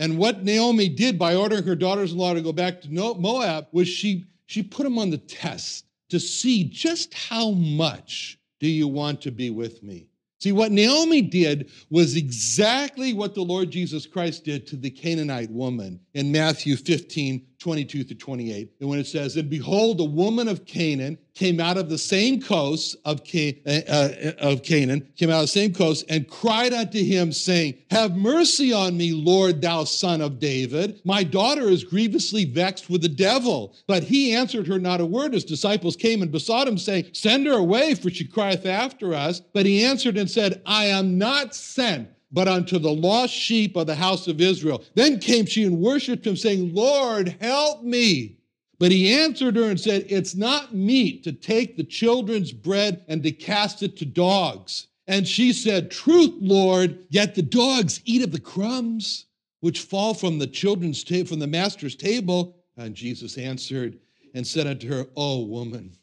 And 0.00 0.16
what 0.16 0.44
Naomi 0.44 0.88
did 0.88 1.18
by 1.18 1.34
ordering 1.34 1.64
her 1.64 1.76
daughters 1.76 2.12
in 2.12 2.18
law 2.18 2.32
to 2.32 2.40
go 2.40 2.54
back 2.54 2.80
to 2.80 2.90
Moab 2.90 3.66
was 3.70 3.86
she, 3.86 4.24
she 4.46 4.62
put 4.62 4.84
them 4.84 4.98
on 4.98 5.10
the 5.10 5.18
test 5.18 5.84
to 6.08 6.18
see 6.18 6.64
just 6.64 7.12
how 7.12 7.50
much 7.50 8.38
do 8.60 8.66
you 8.66 8.88
want 8.88 9.20
to 9.20 9.30
be 9.30 9.50
with 9.50 9.82
me? 9.82 10.08
See, 10.40 10.52
what 10.52 10.72
Naomi 10.72 11.20
did 11.20 11.70
was 11.90 12.16
exactly 12.16 13.12
what 13.12 13.34
the 13.34 13.42
Lord 13.42 13.70
Jesus 13.70 14.06
Christ 14.06 14.42
did 14.42 14.66
to 14.68 14.76
the 14.76 14.88
Canaanite 14.88 15.50
woman 15.50 16.00
in 16.14 16.32
Matthew 16.32 16.76
15 16.76 17.46
22 17.60 18.04
to 18.04 18.14
28. 18.14 18.72
And 18.80 18.88
when 18.88 18.98
it 18.98 19.06
says, 19.06 19.36
And 19.36 19.50
behold, 19.50 20.00
a 20.00 20.04
woman 20.04 20.48
of 20.48 20.64
Canaan 20.64 21.18
came 21.34 21.60
out 21.60 21.76
of 21.76 21.90
the 21.90 21.98
same 21.98 22.40
coast 22.40 22.96
of, 23.04 23.22
Can- 23.22 23.54
uh, 23.66 23.80
uh, 23.86 24.32
of 24.38 24.62
Canaan, 24.62 25.06
came 25.16 25.30
out 25.30 25.36
of 25.36 25.42
the 25.42 25.48
same 25.48 25.74
coast, 25.74 26.06
and 26.08 26.28
cried 26.28 26.72
unto 26.72 27.04
him, 27.04 27.32
saying, 27.32 27.74
Have 27.90 28.16
mercy 28.16 28.72
on 28.72 28.96
me, 28.96 29.12
Lord, 29.12 29.60
thou 29.60 29.84
son 29.84 30.22
of 30.22 30.38
David. 30.38 31.00
My 31.04 31.22
daughter 31.22 31.68
is 31.68 31.84
grievously 31.84 32.46
vexed 32.46 32.88
with 32.88 33.02
the 33.02 33.08
devil. 33.08 33.76
But 33.86 34.04
he 34.04 34.34
answered 34.34 34.66
her 34.66 34.78
not 34.78 35.02
a 35.02 35.06
word. 35.06 35.34
His 35.34 35.44
disciples 35.44 35.96
came 35.96 36.22
and 36.22 36.32
besought 36.32 36.66
him, 36.66 36.78
saying, 36.78 37.10
Send 37.12 37.46
her 37.46 37.58
away, 37.58 37.94
for 37.94 38.08
she 38.08 38.26
crieth 38.26 38.64
after 38.64 39.14
us. 39.14 39.40
But 39.40 39.66
he 39.66 39.84
answered 39.84 40.16
and 40.16 40.30
said, 40.30 40.62
I 40.64 40.86
am 40.86 41.18
not 41.18 41.54
sent 41.54 42.08
but 42.32 42.48
unto 42.48 42.78
the 42.78 42.92
lost 42.92 43.34
sheep 43.34 43.76
of 43.76 43.86
the 43.86 43.94
house 43.94 44.28
of 44.28 44.40
Israel. 44.40 44.82
Then 44.94 45.18
came 45.18 45.46
she 45.46 45.64
and 45.64 45.78
worshiped 45.78 46.26
him, 46.26 46.36
saying, 46.36 46.74
Lord, 46.74 47.36
help 47.40 47.82
me. 47.82 48.38
But 48.78 48.92
he 48.92 49.12
answered 49.12 49.56
her 49.56 49.64
and 49.64 49.78
said, 49.78 50.06
It's 50.08 50.34
not 50.34 50.74
meet 50.74 51.22
to 51.24 51.32
take 51.32 51.76
the 51.76 51.84
children's 51.84 52.52
bread 52.52 53.04
and 53.08 53.22
to 53.22 53.32
cast 53.32 53.82
it 53.82 53.96
to 53.98 54.06
dogs. 54.06 54.86
And 55.06 55.26
she 55.26 55.52
said, 55.52 55.90
Truth, 55.90 56.34
Lord, 56.40 57.04
yet 57.10 57.34
the 57.34 57.42
dogs 57.42 58.00
eat 58.04 58.22
of 58.22 58.32
the 58.32 58.40
crumbs 58.40 59.26
which 59.60 59.80
fall 59.80 60.14
from 60.14 60.38
the 60.38 60.46
children's 60.46 61.04
table, 61.04 61.28
from 61.28 61.40
the 61.40 61.46
master's 61.46 61.96
table. 61.96 62.56
And 62.76 62.94
Jesus 62.94 63.36
answered 63.36 63.98
and 64.34 64.46
said 64.46 64.66
unto 64.66 64.88
her, 64.88 65.06
O 65.16 65.44
woman, 65.44 65.96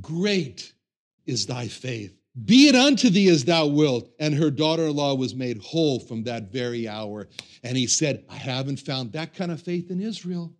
great 0.00 0.72
is 1.26 1.46
thy 1.46 1.66
faith. 1.66 2.17
Be 2.44 2.68
it 2.68 2.74
unto 2.74 3.10
thee 3.10 3.28
as 3.28 3.44
thou 3.44 3.66
wilt. 3.66 4.10
And 4.18 4.34
her 4.34 4.50
daughter 4.50 4.86
in 4.86 4.96
law 4.96 5.14
was 5.14 5.34
made 5.34 5.58
whole 5.58 5.98
from 5.98 6.24
that 6.24 6.52
very 6.52 6.86
hour. 6.86 7.28
And 7.62 7.76
he 7.76 7.86
said, 7.86 8.24
I 8.28 8.36
haven't 8.36 8.80
found 8.80 9.12
that 9.12 9.34
kind 9.34 9.50
of 9.50 9.62
faith 9.62 9.90
in 9.90 10.00
Israel. 10.00 10.52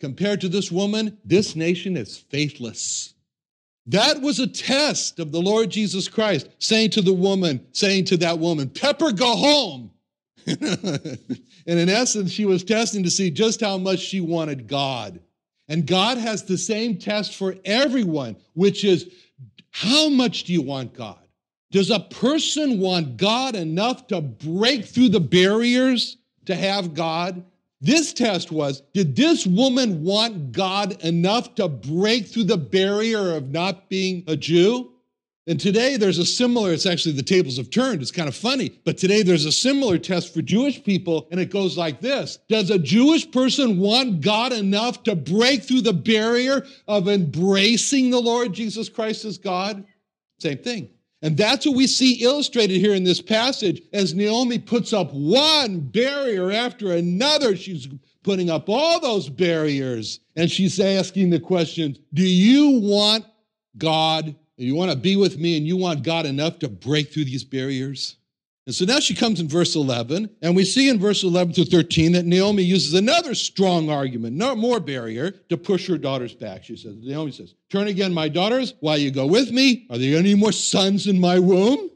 Compared 0.00 0.40
to 0.40 0.48
this 0.48 0.72
woman, 0.72 1.18
this 1.24 1.54
nation 1.54 1.96
is 1.96 2.18
faithless. 2.18 3.14
That 3.86 4.20
was 4.20 4.38
a 4.38 4.46
test 4.46 5.18
of 5.18 5.32
the 5.32 5.40
Lord 5.40 5.70
Jesus 5.70 6.08
Christ, 6.08 6.48
saying 6.58 6.90
to 6.90 7.02
the 7.02 7.12
woman, 7.12 7.66
saying 7.72 8.06
to 8.06 8.16
that 8.18 8.38
woman, 8.38 8.68
Pepper, 8.68 9.12
go 9.12 9.34
home. 9.34 9.90
and 10.46 11.18
in 11.66 11.88
essence, 11.88 12.30
she 12.30 12.44
was 12.44 12.64
testing 12.64 13.02
to 13.04 13.10
see 13.10 13.30
just 13.30 13.60
how 13.60 13.78
much 13.78 14.00
she 14.00 14.20
wanted 14.20 14.66
God. 14.66 15.20
And 15.68 15.86
God 15.86 16.18
has 16.18 16.44
the 16.44 16.58
same 16.58 16.98
test 16.98 17.36
for 17.36 17.54
everyone, 17.64 18.36
which 18.54 18.84
is 18.84 19.12
how 19.72 20.08
much 20.10 20.44
do 20.44 20.52
you 20.52 20.62
want 20.62 20.94
God? 20.94 21.18
Does 21.70 21.90
a 21.90 22.00
person 22.00 22.78
want 22.78 23.16
God 23.16 23.56
enough 23.56 24.06
to 24.08 24.20
break 24.20 24.84
through 24.84 25.08
the 25.08 25.20
barriers 25.20 26.18
to 26.44 26.54
have 26.54 26.94
God? 26.94 27.42
This 27.80 28.12
test 28.12 28.52
was 28.52 28.82
Did 28.92 29.16
this 29.16 29.46
woman 29.46 30.04
want 30.04 30.52
God 30.52 31.02
enough 31.02 31.54
to 31.56 31.68
break 31.68 32.26
through 32.26 32.44
the 32.44 32.58
barrier 32.58 33.34
of 33.34 33.50
not 33.50 33.88
being 33.88 34.22
a 34.26 34.36
Jew? 34.36 34.91
And 35.48 35.58
today 35.58 35.96
there's 35.96 36.18
a 36.18 36.24
similar, 36.24 36.72
it's 36.72 36.86
actually 36.86 37.12
the 37.12 37.22
tables 37.22 37.56
have 37.56 37.70
turned. 37.70 38.00
It's 38.00 38.12
kind 38.12 38.28
of 38.28 38.36
funny, 38.36 38.80
but 38.84 38.96
today 38.96 39.24
there's 39.24 39.44
a 39.44 39.50
similar 39.50 39.98
test 39.98 40.32
for 40.32 40.40
Jewish 40.40 40.84
people, 40.84 41.26
and 41.32 41.40
it 41.40 41.50
goes 41.50 41.76
like 41.76 42.00
this 42.00 42.38
Does 42.48 42.70
a 42.70 42.78
Jewish 42.78 43.28
person 43.30 43.78
want 43.78 44.20
God 44.20 44.52
enough 44.52 45.02
to 45.04 45.16
break 45.16 45.64
through 45.64 45.80
the 45.80 45.92
barrier 45.92 46.64
of 46.86 47.08
embracing 47.08 48.10
the 48.10 48.20
Lord 48.20 48.52
Jesus 48.52 48.88
Christ 48.88 49.24
as 49.24 49.36
God? 49.36 49.84
Same 50.38 50.58
thing. 50.58 50.90
And 51.22 51.36
that's 51.36 51.66
what 51.66 51.76
we 51.76 51.86
see 51.86 52.22
illustrated 52.22 52.78
here 52.78 52.94
in 52.94 53.04
this 53.04 53.22
passage 53.22 53.80
as 53.92 54.14
Naomi 54.14 54.58
puts 54.58 54.92
up 54.92 55.12
one 55.12 55.78
barrier 55.78 56.50
after 56.50 56.92
another. 56.92 57.54
She's 57.54 57.88
putting 58.24 58.50
up 58.50 58.68
all 58.68 59.00
those 59.00 59.28
barriers, 59.28 60.20
and 60.36 60.48
she's 60.48 60.78
asking 60.78 61.30
the 61.30 61.40
question 61.40 61.96
Do 62.14 62.24
you 62.24 62.80
want 62.80 63.24
God 63.76 64.36
you 64.56 64.74
want 64.74 64.90
to 64.90 64.96
be 64.96 65.16
with 65.16 65.38
me 65.38 65.56
and 65.56 65.66
you 65.66 65.76
want 65.76 66.02
God 66.02 66.26
enough 66.26 66.58
to 66.60 66.68
break 66.68 67.12
through 67.12 67.24
these 67.24 67.44
barriers? 67.44 68.16
And 68.66 68.74
so 68.74 68.84
now 68.84 69.00
she 69.00 69.16
comes 69.16 69.40
in 69.40 69.48
verse 69.48 69.74
11, 69.74 70.30
and 70.40 70.54
we 70.54 70.64
see 70.64 70.88
in 70.88 71.00
verse 71.00 71.24
11 71.24 71.54
through 71.54 71.64
13 71.64 72.12
that 72.12 72.26
Naomi 72.26 72.62
uses 72.62 72.94
another 72.94 73.34
strong 73.34 73.90
argument, 73.90 74.36
no 74.36 74.54
more 74.54 74.78
barrier, 74.78 75.32
to 75.48 75.56
push 75.56 75.88
her 75.88 75.98
daughters 75.98 76.32
back. 76.32 76.62
She 76.62 76.76
says, 76.76 76.94
Naomi 77.00 77.32
says, 77.32 77.54
Turn 77.70 77.88
again, 77.88 78.14
my 78.14 78.28
daughters, 78.28 78.74
while 78.78 78.98
you 78.98 79.10
go 79.10 79.26
with 79.26 79.50
me. 79.50 79.86
Are 79.90 79.98
there 79.98 80.16
any 80.16 80.36
more 80.36 80.52
sons 80.52 81.08
in 81.08 81.18
my 81.18 81.40
womb 81.40 81.90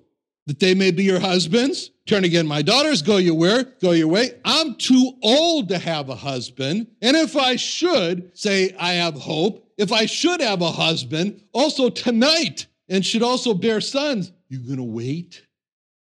that 0.49 0.59
they 0.59 0.75
may 0.75 0.91
be 0.91 1.05
your 1.05 1.21
husbands? 1.21 1.93
Turn 2.05 2.25
again, 2.25 2.49
my 2.49 2.63
daughters, 2.63 3.01
go 3.01 3.19
your 3.19 3.35
way, 3.35 3.65
go 3.81 3.93
your 3.93 4.09
way. 4.09 4.33
I'm 4.45 4.75
too 4.75 5.13
old 5.23 5.69
to 5.69 5.79
have 5.79 6.09
a 6.09 6.17
husband. 6.17 6.89
And 7.01 7.17
if 7.17 7.37
I 7.37 7.55
should 7.55 8.37
say 8.37 8.75
I 8.79 8.95
have 8.95 9.15
hope, 9.15 9.66
if 9.79 9.93
I 9.93 10.07
should 10.07 10.41
have 10.41 10.63
a 10.63 10.71
husband, 10.71 11.43
also 11.53 11.91
tonight, 11.91 12.67
and 12.89 13.05
should 13.05 13.23
also 13.23 13.55
bear 13.55 13.81
sons, 13.81 14.33
you're 14.49 14.61
gonna 14.61 14.85
wait? 14.85 15.43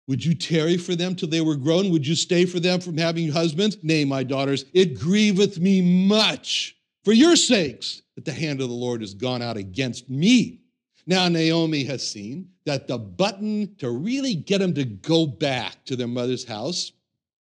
Would 0.08 0.24
you 0.24 0.34
tarry 0.34 0.76
for 0.76 0.94
them 0.94 1.16
till 1.16 1.28
they 1.28 1.40
were 1.40 1.56
grown? 1.56 1.90
Would 1.90 2.06
you 2.06 2.14
stay 2.14 2.44
for 2.44 2.60
them 2.60 2.80
from 2.80 2.96
having 2.96 3.28
husbands? 3.28 3.78
Nay, 3.82 4.04
my 4.04 4.22
daughters, 4.22 4.64
it 4.72 4.98
grieveth 4.98 5.58
me 5.58 6.06
much 6.06 6.76
for 7.04 7.12
your 7.12 7.34
sakes 7.34 8.02
that 8.14 8.24
the 8.24 8.32
hand 8.32 8.60
of 8.60 8.68
the 8.68 8.74
Lord 8.74 9.00
has 9.00 9.14
gone 9.14 9.42
out 9.42 9.56
against 9.56 10.08
me. 10.08 10.60
Now, 11.06 11.28
Naomi 11.28 11.84
has 11.84 12.08
seen 12.08 12.48
that 12.66 12.88
the 12.88 12.98
button 12.98 13.74
to 13.78 13.90
really 13.90 14.34
get 14.34 14.58
them 14.58 14.74
to 14.74 14.84
go 14.84 15.26
back 15.26 15.84
to 15.86 15.96
their 15.96 16.08
mother's 16.08 16.44
house, 16.44 16.92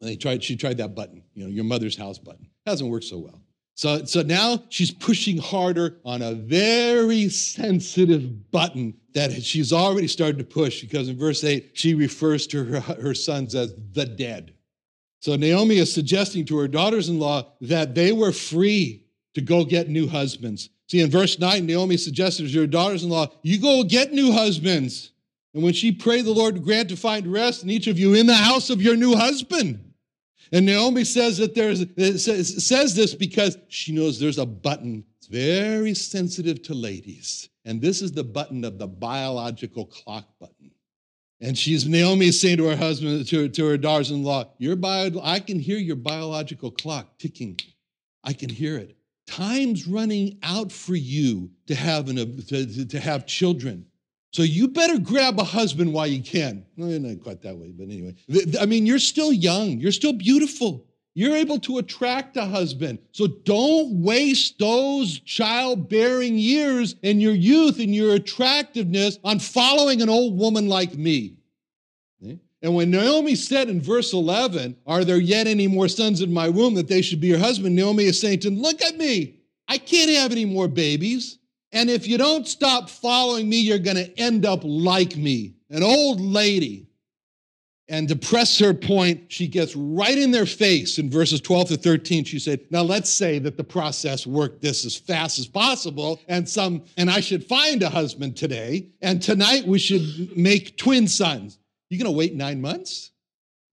they 0.01 0.17
tried, 0.17 0.45
she 0.45 0.57
tried 0.57 0.79
that 0.79 0.95
button, 0.95 1.25
you 1.35 1.45
know, 1.45 1.51
your 1.51 1.65
mother's 1.65 1.97
house 1.97 2.19
button. 2.19 2.49
Hasn't 2.67 2.91
worked 2.91 3.07
so 3.07 3.19
well. 3.19 3.41
So, 3.79 4.05
so 4.07 4.23
now 4.23 4.65
she's 4.71 4.91
pushing 4.91 5.39
harder 5.39 5.99
on 6.05 6.21
a 6.21 6.35
very 6.35 7.29
sensitive 7.29 8.51
button 8.51 8.93
that 9.15 9.41
she's 9.41 9.73
already 9.73 10.09
started 10.09 10.39
to 10.39 10.45
push 10.45 10.81
because 10.81 11.09
in 11.09 11.17
verse 11.17 11.45
8, 11.45 11.71
she 11.75 11.95
refers 11.95 12.49
to 12.49 12.65
her, 12.65 12.81
her 12.81 13.15
sons 13.15 13.55
as 13.55 13.73
the 13.93 14.05
dead. 14.05 14.53
So 15.21 15.37
Naomi 15.37 15.77
is 15.77 15.93
suggesting 15.93 16.45
to 16.47 16.59
her 16.59 16.67
daughters 16.67 17.09
in 17.09 17.21
law 17.21 17.53
that 17.61 17.95
they 17.95 18.11
were 18.11 18.33
free 18.33 19.05
to 19.35 19.41
go 19.41 19.65
get 19.65 19.89
new 19.89 20.09
husbands. 20.09 20.71
See, 20.89 21.01
in 21.01 21.09
verse 21.09 21.39
9, 21.39 21.65
Naomi 21.65 21.99
suggested 21.99 22.51
to 22.51 22.61
her 22.61 22.67
daughters 22.67 23.05
in 23.05 23.11
law, 23.11 23.29
You 23.43 23.61
go 23.61 23.85
get 23.85 24.13
new 24.13 24.33
husbands. 24.33 25.13
And 25.55 25.63
when 25.63 25.73
she 25.73 25.93
prayed 25.93 26.25
the 26.25 26.33
Lord 26.33 26.65
grant 26.65 26.89
to 26.89 26.97
find 26.97 27.29
rest 27.29 27.63
in 27.63 27.71
each 27.71 27.87
of 27.87 27.97
you 27.97 28.15
in 28.15 28.27
the 28.27 28.35
house 28.35 28.71
of 28.71 28.83
your 28.83 28.97
new 28.97 29.15
husband. 29.15 29.88
And 30.53 30.67
Naomi 30.67 31.05
says 31.05 31.39
that 31.39 31.55
there's 31.55 31.85
says 32.67 32.95
this 32.95 33.15
because 33.15 33.59
she 33.69 33.93
knows 33.93 34.19
there's 34.19 34.39
a 34.39 34.47
button. 34.47 35.05
It's 35.19 35.27
very 35.27 35.95
sensitive 35.95 36.63
to 36.63 36.75
ladies. 36.75 37.49
And 37.65 37.83
this 37.83 38.01
is 38.01 38.13
the 38.13 38.25
button 38.25 38.65
of 38.65 38.79
the 38.79 38.87
biological 38.87 39.87
clock 39.87 40.27
button. 40.41 40.71
And 41.41 41.57
she's 41.57 41.87
Naomi 41.87 42.29
is 42.29 42.41
saying 42.41 42.57
to 42.57 42.65
her 42.65 42.77
husband, 42.77 43.27
to, 43.29 43.49
to 43.49 43.67
her 43.67 43.77
daughters-in-law, 43.77 44.55
your 44.59 44.75
bio, 44.75 45.11
I 45.23 45.39
can 45.39 45.61
hear 45.61 45.79
your 45.79 45.97
biological 45.97 46.71
clock 46.71 47.19
ticking. 47.19 47.59
I 48.25 48.33
can 48.33 48.49
hear 48.49 48.77
it. 48.77 48.97
Time's 49.27 49.87
running 49.87 50.39
out 50.43 50.73
for 50.73 50.97
you 50.97 51.51
to 51.67 51.75
have, 51.75 52.09
an, 52.09 52.17
to, 52.47 52.87
to 52.87 52.99
have 52.99 53.27
children. 53.27 53.87
So 54.39 54.45
you 54.45 54.69
better 54.69 55.01
grab 55.01 55.41
a 55.41 55.43
husband 55.43 55.93
while 55.93 56.07
you 56.07 56.23
can. 56.23 56.65
Well, 56.77 56.97
not 57.01 57.25
quite 57.25 57.43
that 57.43 57.57
way, 57.57 57.73
but 57.77 57.89
anyway. 57.89 58.15
I 58.61 58.67
mean, 58.67 58.87
you're 58.87 59.01
still 59.01 59.33
young, 59.33 59.81
you're 59.81 59.91
still 59.91 60.13
beautiful. 60.13 60.87
You're 61.15 61.35
able 61.35 61.59
to 61.59 61.79
attract 61.79 62.37
a 62.37 62.45
husband. 62.45 63.01
So 63.11 63.27
don't 63.27 64.01
waste 64.01 64.61
those 64.61 65.19
childbearing 65.19 66.39
years 66.39 66.95
in 67.03 67.19
your 67.19 67.33
youth 67.33 67.81
and 67.81 67.93
your 67.93 68.15
attractiveness 68.15 69.19
on 69.25 69.41
following 69.41 70.03
an 70.03 70.09
old 70.09 70.39
woman 70.39 70.69
like 70.69 70.95
me. 70.95 71.39
And 72.63 72.77
when 72.77 72.93
Naomi 72.93 73.35
said 73.35 73.69
in 73.69 73.81
verse 73.81 74.13
11, 74.13 74.77
Are 74.87 75.05
there 75.05 75.19
yet 75.19 75.49
any 75.49 75.67
more 75.67 75.89
sons 75.89 76.21
in 76.21 76.33
my 76.33 76.49
womb 76.49 76.75
that 76.75 76.87
they 76.87 77.03
should 77.03 77.21
be 77.21 77.27
your 77.27 77.41
husband? 77.41 77.75
Naomi 77.75 78.05
is 78.05 78.21
saying 78.21 78.39
to 78.41 78.49
him, 78.49 78.63
Look 78.63 78.83
at 78.83 78.97
me. 78.97 79.41
I 79.67 79.79
can't 79.79 80.13
have 80.13 80.31
any 80.31 80.45
more 80.45 80.69
babies. 80.69 81.39
And 81.73 81.91
if 81.91 82.07
you 82.07 82.17
don't 82.17 82.49
stop 82.49 82.89
following 82.89 83.49
me, 83.49 83.61
you're 83.61 83.79
going 83.79 83.97
to 83.97 84.19
end 84.19 84.47
up 84.47 84.61
like 84.63 85.17
me, 85.17 85.55
an 85.71 85.83
old 85.83 86.21
lady. 86.21 86.89
And 87.91 88.07
to 88.09 88.17
press 88.17 88.59
her 88.59 88.75
point, 88.75 89.33
she 89.33 89.49
gets 89.49 89.75
right 89.75 90.17
in 90.17 90.31
their 90.31 90.45
face 90.45 90.99
in 90.99 91.09
verses 91.09 91.41
12 91.41 91.69
to 91.69 91.77
13. 91.79 92.25
She 92.25 92.39
said, 92.39 92.61
Now 92.71 92.83
let's 92.83 93.09
say 93.09 93.39
that 93.39 93.57
the 93.57 93.65
process 93.65 94.27
worked 94.27 94.61
this 94.61 94.85
as 94.85 94.95
fast 94.95 95.39
as 95.39 95.47
possible, 95.47 96.21
and 96.29 96.47
some, 96.47 96.85
and 96.99 97.11
I 97.11 97.21
should 97.21 97.45
find 97.45 97.83
a 97.83 97.89
husband 97.89 98.37
today, 98.37 98.91
and 99.01 99.23
tonight 99.23 99.67
we 99.67 99.79
should 99.79 100.37
make 100.37 100.77
twin 100.77 101.09
sons. 101.09 101.59
You're 101.89 102.03
gonna 102.03 102.15
wait 102.15 102.35
nine 102.35 102.61
months 102.61 103.13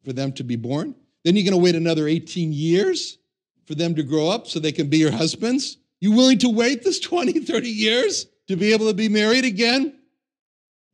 for 0.06 0.14
them 0.14 0.32
to 0.34 0.44
be 0.46 0.56
born? 0.56 0.96
Then 1.26 1.36
you're 1.36 1.44
gonna 1.44 1.62
wait 1.62 1.76
another 1.76 2.08
18 2.08 2.54
years 2.54 3.18
for 3.66 3.76
them 3.76 3.96
to 3.96 4.04
grow 4.04 4.30
up 4.30 4.48
so 4.48 4.60
they 4.60 4.72
can 4.72 4.88
be 4.88 4.98
your 4.98 5.12
husbands? 5.12 5.78
You 6.02 6.12
willing 6.12 6.40
to 6.40 6.50
wait 6.50 6.84
this 6.84 7.00
20, 7.12 7.40
30 7.40 7.70
years 7.70 8.26
to 8.48 8.56
be 8.56 8.74
able 8.74 8.88
to 8.88 8.94
be 8.94 9.10
married 9.10 9.46
again? 9.46 10.00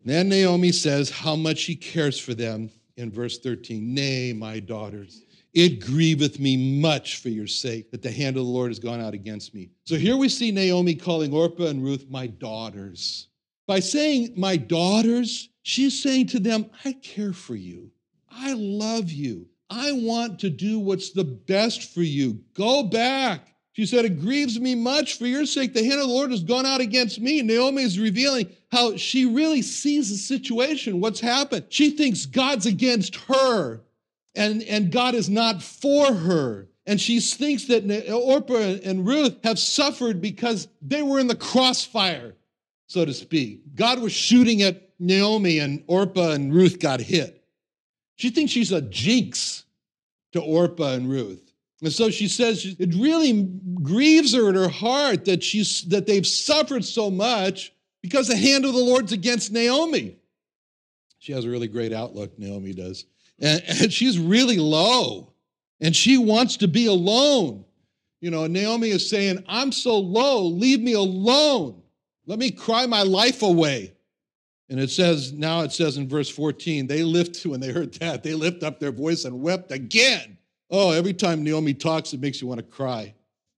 Then 0.03 0.29
Naomi 0.29 0.72
says 0.72 1.10
how 1.10 1.36
much 1.36 1.60
she 1.60 1.75
cares 1.75 2.20
for 2.20 2.34
them 2.34 2.72
in 2.98 3.12
verse 3.12 3.39
13. 3.39 3.93
Nay, 3.93 4.34
my 4.34 4.60
daughters, 4.60 5.22
It 5.53 5.81
grieveth 5.81 6.39
me 6.39 6.79
much 6.79 7.17
for 7.17 7.29
your 7.29 7.48
sake 7.48 7.91
that 7.91 8.01
the 8.01 8.12
hand 8.12 8.38
of 8.38 8.46
the 8.46 8.51
Lord 8.51 8.70
has 8.70 8.79
gone 8.79 9.01
out 9.01 9.13
against 9.13 9.53
me. 9.53 9.70
So 9.86 9.96
here 9.96 10.15
we 10.17 10.29
see 10.29 10.51
Naomi 10.51 10.96
calling 10.96 11.34
Orpah 11.34 11.67
and 11.67 11.84
Ruth 11.84 12.05
my 12.10 12.27
daughters. 12.27 13.27
By 13.67 13.79
saying 13.79 14.34
my 14.38 14.58
daughters, 14.58 15.50
she's 15.62 16.01
saying 16.01 16.27
to 16.27 16.39
them, 16.39 16.70
I 16.86 16.93
care 16.93 17.34
for 17.34 17.55
you. 17.55 17.91
I 18.31 18.53
love 18.53 19.12
you. 19.12 19.48
I 19.70 19.91
want 19.91 20.39
to 20.39 20.50
do 20.50 20.79
what's 20.79 21.12
the 21.12 21.24
best 21.24 21.93
for 21.93 22.01
you. 22.01 22.41
Go 22.53 22.84
back. 22.84 23.53
She 23.74 23.86
said, 23.86 24.06
It 24.06 24.20
grieves 24.22 24.60
me 24.60 24.75
much 24.75 25.18
for 25.18 25.25
your 25.25 25.46
sake. 25.46 25.74
The 25.74 25.84
hand 25.84 26.01
of 26.01 26.08
the 26.08 26.13
Lord 26.13 26.32
has 26.32 26.44
gone 26.44 26.66
out 26.66 26.82
against 26.82 27.20
me. 27.20 27.42
Naomi 27.42 27.84
is 27.84 27.98
revealing 27.98 28.50
how 28.72 28.98
she 28.98 29.25
really 29.25 29.62
sees 29.62 30.10
the 30.10 30.18
situation, 30.18 31.00
what's 31.00 31.20
happened. 31.20 31.66
She 31.70 31.92
thinks 31.92 32.25
God's 32.25 32.66
against 32.66 33.16
her 33.16 33.82
and, 34.36 34.63
and 34.63 34.92
God 34.92 35.16
is 35.16 35.30
not 35.30 35.62
for 35.62 36.13
her. 36.13 36.68
And 36.86 37.00
she 37.00 37.20
thinks 37.20 37.66
that 37.66 38.10
Orpah 38.12 38.80
and 38.84 39.06
Ruth 39.06 39.38
have 39.44 39.60
suffered 39.60 40.22
because 40.22 40.68
they 40.82 41.01
were 41.01 41.20
in 41.20 41.28
the 41.28 41.36
crossfire, 41.36 42.36
so 42.88 43.06
to 43.06 43.13
speak. 43.13 43.75
God 43.75 44.00
was 44.00 44.12
shooting 44.12 44.62
at 44.62 44.90
Naomi, 45.00 45.60
and 45.60 45.84
Orpah 45.88 46.32
and 46.32 46.54
Ruth 46.54 46.80
got 46.80 47.00
hit. 47.00 47.44
She 48.16 48.30
thinks 48.30 48.51
she's 48.51 48.72
a 48.72 48.82
jinx 48.82 49.63
to 50.34 50.42
Orpah 50.42 50.94
and 50.94 51.10
Ruth. 51.10 51.50
And 51.81 51.91
so 51.91 52.09
she 52.09 52.27
says 52.27 52.75
it 52.79 52.93
really 52.95 53.50
grieves 53.81 54.33
her 54.35 54.50
in 54.50 54.55
her 54.55 54.69
heart 54.69 55.25
that, 55.25 55.43
she's, 55.43 55.83
that 55.85 56.05
they've 56.05 56.27
suffered 56.27 56.85
so 56.85 57.09
much 57.09 57.73
because 58.01 58.27
the 58.27 58.38
hand 58.38 58.65
of 58.65 58.73
the 58.73 58.79
Lord's 58.79 59.11
against 59.11 59.51
Naomi. 59.51 60.17
She 61.19 61.33
has 61.33 61.45
a 61.45 61.50
really 61.50 61.67
great 61.67 61.93
outlook, 61.93 62.38
Naomi 62.38 62.73
does. 62.73 63.05
And, 63.39 63.63
and 63.67 63.93
she's 63.93 64.19
really 64.19 64.57
low 64.57 65.31
and 65.81 65.95
she 65.95 66.17
wants 66.17 66.57
to 66.57 66.67
be 66.67 66.85
alone. 66.85 67.65
You 68.21 68.29
know, 68.29 68.45
Naomi 68.45 68.89
is 68.89 69.09
saying, 69.09 69.43
I'm 69.47 69.71
so 69.71 69.97
low, 69.97 70.43
leave 70.43 70.79
me 70.79 70.93
alone. 70.93 71.81
Let 72.27 72.38
me 72.38 72.51
cry 72.51 72.85
my 72.85 73.01
life 73.01 73.41
away. 73.41 73.93
And 74.69 74.79
it 74.79 74.91
says, 74.91 75.33
now 75.33 75.61
it 75.61 75.71
says 75.73 75.97
in 75.97 76.07
verse 76.07 76.29
14, 76.29 76.85
they 76.85 77.03
lift, 77.03 77.41
when 77.45 77.59
they 77.59 77.71
heard 77.71 77.93
that, 77.95 78.21
they 78.23 78.35
lift 78.35 78.61
up 78.63 78.79
their 78.79 78.91
voice 78.91 79.25
and 79.25 79.41
wept 79.41 79.71
again. 79.71 80.38
Oh, 80.72 80.92
every 80.92 81.13
time 81.13 81.44
Naomi 81.44 81.74
talks, 81.74 82.13
it 82.13 82.22
makes 82.22 82.42
you 82.42 82.48
want 82.48 82.60
to 82.60 82.66
cry. 82.66 83.13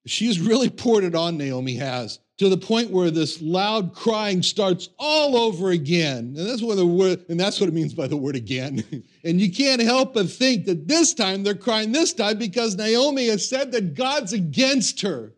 She's 0.05 0.39
really 0.39 0.69
poured 0.69 1.03
it 1.03 1.15
on, 1.15 1.37
Naomi 1.37 1.75
has 1.75 2.19
to 2.37 2.49
the 2.49 2.57
point 2.57 2.89
where 2.89 3.11
this 3.11 3.41
loud 3.41 3.93
crying 3.93 4.41
starts 4.41 4.89
all 4.97 5.37
over 5.37 5.69
again. 5.69 6.33
And 6.37 6.49
that's 6.49 6.63
what 6.63 6.75
the 6.75 6.85
word, 6.85 7.23
and 7.29 7.39
that's 7.39 7.59
what 7.59 7.69
it 7.69 7.73
means 7.75 7.93
by 7.93 8.07
the 8.07 8.17
word 8.17 8.35
again. 8.35 8.83
and 9.23 9.39
you 9.39 9.51
can't 9.51 9.81
help 9.81 10.15
but 10.15 10.29
think 10.29 10.65
that 10.65 10.87
this 10.87 11.13
time 11.13 11.43
they're 11.43 11.53
crying 11.53 11.91
this 11.91 12.13
time 12.13 12.37
because 12.37 12.75
Naomi 12.75 13.27
has 13.27 13.47
said 13.47 13.71
that 13.73 13.93
God's 13.93 14.33
against 14.33 15.01
her. 15.01 15.33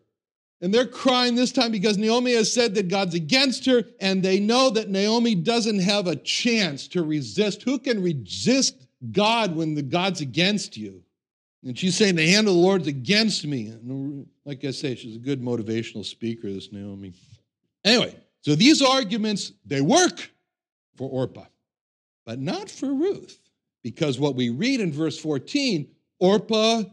And 0.62 0.72
they're 0.72 0.86
crying 0.86 1.34
this 1.34 1.52
time 1.52 1.70
because 1.70 1.98
Naomi 1.98 2.32
has 2.32 2.50
said 2.50 2.74
that 2.76 2.88
God's 2.88 3.14
against 3.14 3.66
her, 3.66 3.84
and 4.00 4.22
they 4.22 4.40
know 4.40 4.70
that 4.70 4.88
Naomi 4.88 5.34
doesn't 5.34 5.80
have 5.80 6.06
a 6.06 6.16
chance 6.16 6.88
to 6.88 7.02
resist. 7.02 7.62
Who 7.62 7.78
can 7.78 8.02
resist 8.02 8.86
God 9.12 9.54
when 9.54 9.74
the 9.74 9.82
God's 9.82 10.22
against 10.22 10.78
you? 10.78 11.02
And 11.66 11.76
she's 11.76 11.96
saying, 11.96 12.14
The 12.14 12.30
hand 12.30 12.46
of 12.46 12.54
the 12.54 12.60
Lord's 12.60 12.86
against 12.86 13.44
me. 13.44 13.66
And 13.68 14.26
like 14.44 14.64
I 14.64 14.70
say, 14.70 14.94
she's 14.94 15.16
a 15.16 15.20
good 15.20 15.42
motivational 15.42 16.04
speaker, 16.04 16.50
this 16.52 16.70
Naomi. 16.70 17.12
Anyway, 17.84 18.14
so 18.42 18.54
these 18.54 18.80
arguments, 18.80 19.52
they 19.64 19.80
work 19.80 20.30
for 20.96 21.10
Orpah, 21.10 21.46
but 22.24 22.38
not 22.38 22.70
for 22.70 22.94
Ruth. 22.94 23.40
Because 23.82 24.18
what 24.18 24.36
we 24.36 24.50
read 24.50 24.80
in 24.80 24.92
verse 24.92 25.18
14, 25.18 25.88
Orpah, 26.20 26.84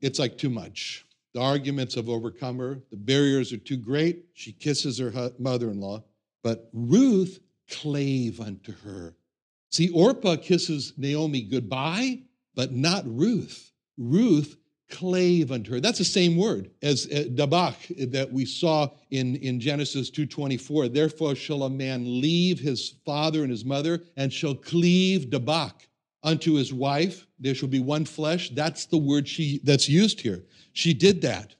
it's 0.00 0.18
like 0.18 0.38
too 0.38 0.50
much. 0.50 1.04
The 1.34 1.40
arguments 1.42 1.94
have 1.94 2.08
overcome 2.08 2.58
her. 2.58 2.80
The 2.90 2.96
barriers 2.96 3.52
are 3.52 3.58
too 3.58 3.76
great. 3.76 4.24
She 4.32 4.52
kisses 4.52 4.98
her 4.98 5.30
mother 5.38 5.70
in 5.70 5.78
law. 5.78 6.02
But 6.42 6.70
Ruth 6.72 7.40
clave 7.70 8.40
unto 8.40 8.72
her. 8.72 9.14
See, 9.70 9.90
Orpah 9.90 10.36
kisses 10.36 10.94
Naomi 10.96 11.42
goodbye, 11.42 12.22
but 12.54 12.72
not 12.72 13.04
Ruth. 13.06 13.72
Ruth 13.98 14.56
clave 14.88 15.50
unto 15.50 15.72
her. 15.72 15.80
That's 15.80 15.98
the 15.98 16.04
same 16.04 16.36
word 16.36 16.70
as 16.82 17.06
uh, 17.06 17.24
dabach 17.34 18.12
that 18.12 18.32
we 18.32 18.44
saw 18.44 18.88
in, 19.10 19.36
in 19.36 19.58
Genesis 19.58 20.10
2.24. 20.10 20.92
Therefore 20.92 21.34
shall 21.34 21.64
a 21.64 21.70
man 21.70 22.20
leave 22.20 22.60
his 22.60 22.94
father 23.04 23.42
and 23.42 23.50
his 23.50 23.64
mother 23.64 24.02
and 24.16 24.32
shall 24.32 24.54
cleave 24.54 25.30
dabach 25.30 25.74
unto 26.22 26.54
his 26.54 26.72
wife. 26.72 27.26
There 27.38 27.54
shall 27.54 27.68
be 27.68 27.80
one 27.80 28.04
flesh. 28.04 28.50
That's 28.50 28.86
the 28.86 28.98
word 28.98 29.26
she 29.26 29.60
that's 29.64 29.88
used 29.88 30.20
here. 30.20 30.44
She 30.72 30.94
did 30.94 31.22
that. 31.22 31.54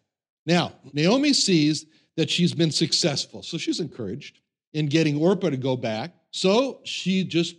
Now, 0.44 0.75
Naomi 0.92 1.33
sees 1.33 1.87
that 2.16 2.31
she's 2.31 2.55
been 2.55 2.70
successful. 2.70 3.42
So 3.42 3.59
she's 3.59 3.81
encouraged 3.81 4.40
in 4.72 4.87
getting 4.87 5.20
Orpah 5.20 5.51
to 5.51 5.57
go 5.57 5.77
back. 5.77 6.12
So 6.31 6.81
she 6.85 7.25
just 7.25 7.57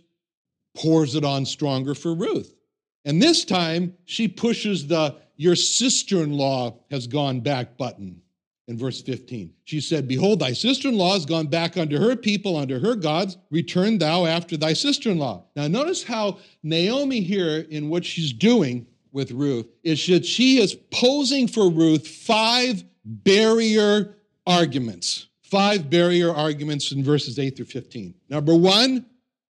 pours 0.74 1.14
it 1.14 1.24
on 1.24 1.44
stronger 1.44 1.94
for 1.94 2.14
Ruth. 2.14 2.54
And 3.04 3.22
this 3.22 3.44
time, 3.44 3.94
she 4.04 4.28
pushes 4.28 4.86
the 4.86 5.16
your 5.38 5.54
sister 5.54 6.22
in 6.22 6.32
law 6.32 6.80
has 6.90 7.06
gone 7.06 7.40
back 7.40 7.78
button 7.78 8.20
in 8.66 8.76
verse 8.76 9.00
15. 9.00 9.52
She 9.64 9.80
said, 9.80 10.06
Behold, 10.06 10.40
thy 10.40 10.52
sister 10.52 10.88
in 10.88 10.98
law 10.98 11.14
has 11.14 11.24
gone 11.24 11.46
back 11.46 11.76
unto 11.76 11.98
her 11.98 12.16
people, 12.16 12.56
unto 12.56 12.78
her 12.78 12.94
gods. 12.96 13.38
Return 13.50 13.98
thou 13.98 14.26
after 14.26 14.56
thy 14.56 14.74
sister 14.74 15.10
in 15.10 15.18
law. 15.18 15.44
Now, 15.56 15.68
notice 15.68 16.02
how 16.02 16.38
Naomi 16.62 17.20
here, 17.20 17.66
in 17.70 17.88
what 17.88 18.04
she's 18.04 18.32
doing 18.32 18.86
with 19.12 19.30
Ruth, 19.30 19.66
is 19.84 20.04
that 20.08 20.26
she 20.26 20.58
is 20.58 20.74
posing 20.74 21.48
for 21.48 21.70
Ruth 21.70 22.06
five 22.06 22.84
barrier 23.04 24.16
arguments. 24.46 25.28
Five 25.42 25.88
barrier 25.88 26.34
arguments 26.34 26.92
in 26.92 27.02
verses 27.02 27.38
8 27.38 27.56
through 27.56 27.66
15. 27.66 28.14
Number 28.28 28.54
one, 28.54 29.06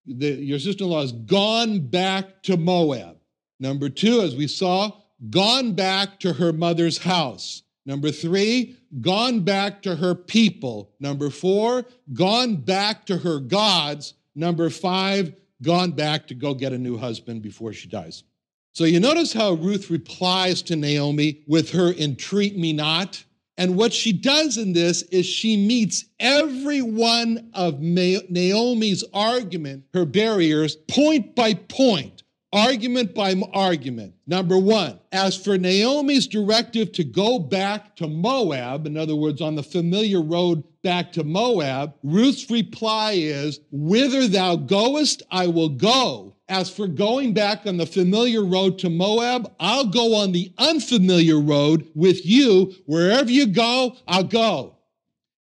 the, 0.07 0.29
your 0.29 0.61
sister 0.61 0.85
in 0.85 0.91
law 0.91 1.01
has 1.01 1.13
gone 1.13 1.81
back 1.81 2.43
to 2.45 2.57
Moab. 2.57 3.18
Number 3.61 3.89
two, 3.89 4.21
as 4.21 4.37
we 4.37 4.47
saw, 4.47 4.93
gone 5.31 5.73
back 5.73 6.21
to 6.21 6.35
her 6.35 6.53
mother's 6.53 6.99
house. 6.99 7.63
Number 7.87 8.11
three, 8.11 8.77
gone 9.01 9.41
back 9.41 9.83
to 9.83 9.97
her 9.97 10.15
people. 10.15 10.91
Number 11.01 11.31
four, 11.31 11.87
gone 12.13 12.57
back 12.57 13.07
to 13.07 13.17
her 13.19 13.41
gods. 13.41 14.15
Number 14.35 14.71
five, 14.71 15.35
gone 15.63 15.93
back 15.93 16.29
to 16.29 16.35
go 16.35 16.55
get 16.55 16.73
a 16.73 16.79
new 16.79 16.97
husband 16.97 17.43
before 17.43 17.73
she 17.73 17.89
dies. 17.89 18.25
So 18.73 18.85
you 18.85 19.01
notice 19.01 19.33
how 19.33 19.55
Ruth 19.55 19.91
replies 19.91 20.63
to 20.63 20.77
Naomi 20.77 21.43
with 21.49 21.71
her 21.73 21.93
entreat 21.95 22.57
me 22.57 22.73
not. 22.73 23.25
And 23.57 23.77
what 23.77 23.93
she 23.93 24.13
does 24.13 24.57
in 24.57 24.73
this 24.73 25.03
is 25.03 25.27
she 25.27 25.57
meets 25.57 26.05
every 26.21 26.81
one 26.81 27.51
of 27.55 27.81
Naomi's 27.81 29.03
argument, 29.13 29.85
her 29.95 30.05
barriers, 30.05 30.77
point 30.77 31.35
by 31.35 31.55
point 31.55 32.23
argument 32.53 33.15
by 33.15 33.35
argument. 33.53 34.15
Number 34.27 34.59
one, 34.59 34.99
as 35.13 35.37
for 35.37 35.59
Naomi's 35.59 36.27
directive 36.27 36.93
to 36.93 37.05
go 37.05 37.39
back 37.39 37.97
to 37.97 38.07
Moab, 38.07 38.87
in 38.87 38.97
other 38.97 39.17
words, 39.17 39.41
on 39.41 39.55
the 39.55 39.63
familiar 39.63 40.23
road 40.23 40.63
back 40.83 41.13
to 41.13 41.25
Moab, 41.25 41.95
Ruth's 42.03 42.51
reply 42.51 43.13
is, 43.13 43.61
Whither 43.71 44.29
thou 44.29 44.57
goest, 44.57 45.23
I 45.31 45.47
will 45.47 45.69
go. 45.69 46.35
As 46.49 46.71
for 46.71 46.87
going 46.87 47.35
back 47.35 47.67
on 47.67 47.77
the 47.77 47.85
familiar 47.85 48.43
road 48.43 48.79
to 48.79 48.89
Moab, 48.89 49.53
I'll 49.61 49.87
go 49.87 50.15
on 50.15 50.33
the 50.33 50.51
unfamiliar 50.57 51.39
road 51.39 51.87
with 51.95 52.25
you. 52.25 52.75
Wherever 52.87 53.31
you 53.31 53.47
go, 53.47 53.97
I'll 54.07 54.25
go. 54.25 54.78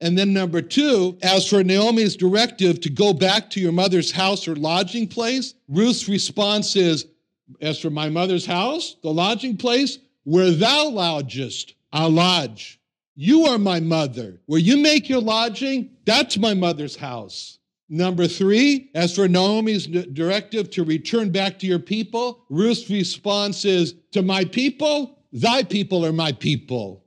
And 0.00 0.16
then 0.16 0.32
number 0.32 0.62
two, 0.62 1.18
as 1.22 1.48
for 1.48 1.64
Naomi's 1.64 2.16
directive 2.16 2.80
to 2.82 2.90
go 2.90 3.12
back 3.12 3.50
to 3.50 3.60
your 3.60 3.72
mother's 3.72 4.12
house 4.12 4.46
or 4.46 4.54
lodging 4.54 5.08
place, 5.08 5.54
Ruth's 5.68 6.08
response 6.08 6.76
is, 6.76 7.06
as 7.60 7.80
for 7.80 7.90
my 7.90 8.08
mother's 8.08 8.46
house, 8.46 8.96
the 9.02 9.12
lodging 9.12 9.56
place, 9.56 9.98
where 10.24 10.50
thou 10.50 10.88
lodgest, 10.88 11.74
I'll 11.92 12.10
lodge. 12.10 12.78
You 13.16 13.46
are 13.46 13.58
my 13.58 13.80
mother. 13.80 14.40
Where 14.46 14.60
you 14.60 14.76
make 14.76 15.08
your 15.08 15.20
lodging, 15.20 15.90
that's 16.04 16.36
my 16.38 16.54
mother's 16.54 16.94
house. 16.94 17.58
Number 17.88 18.28
three, 18.28 18.90
as 18.94 19.16
for 19.16 19.26
Naomi's 19.26 19.86
directive 19.86 20.70
to 20.70 20.84
return 20.84 21.30
back 21.30 21.58
to 21.58 21.66
your 21.66 21.78
people, 21.78 22.44
Ruth's 22.50 22.88
response 22.90 23.64
is, 23.64 23.94
to 24.12 24.22
my 24.22 24.44
people, 24.44 25.18
thy 25.32 25.62
people 25.62 26.04
are 26.04 26.12
my 26.12 26.32
people. 26.32 27.02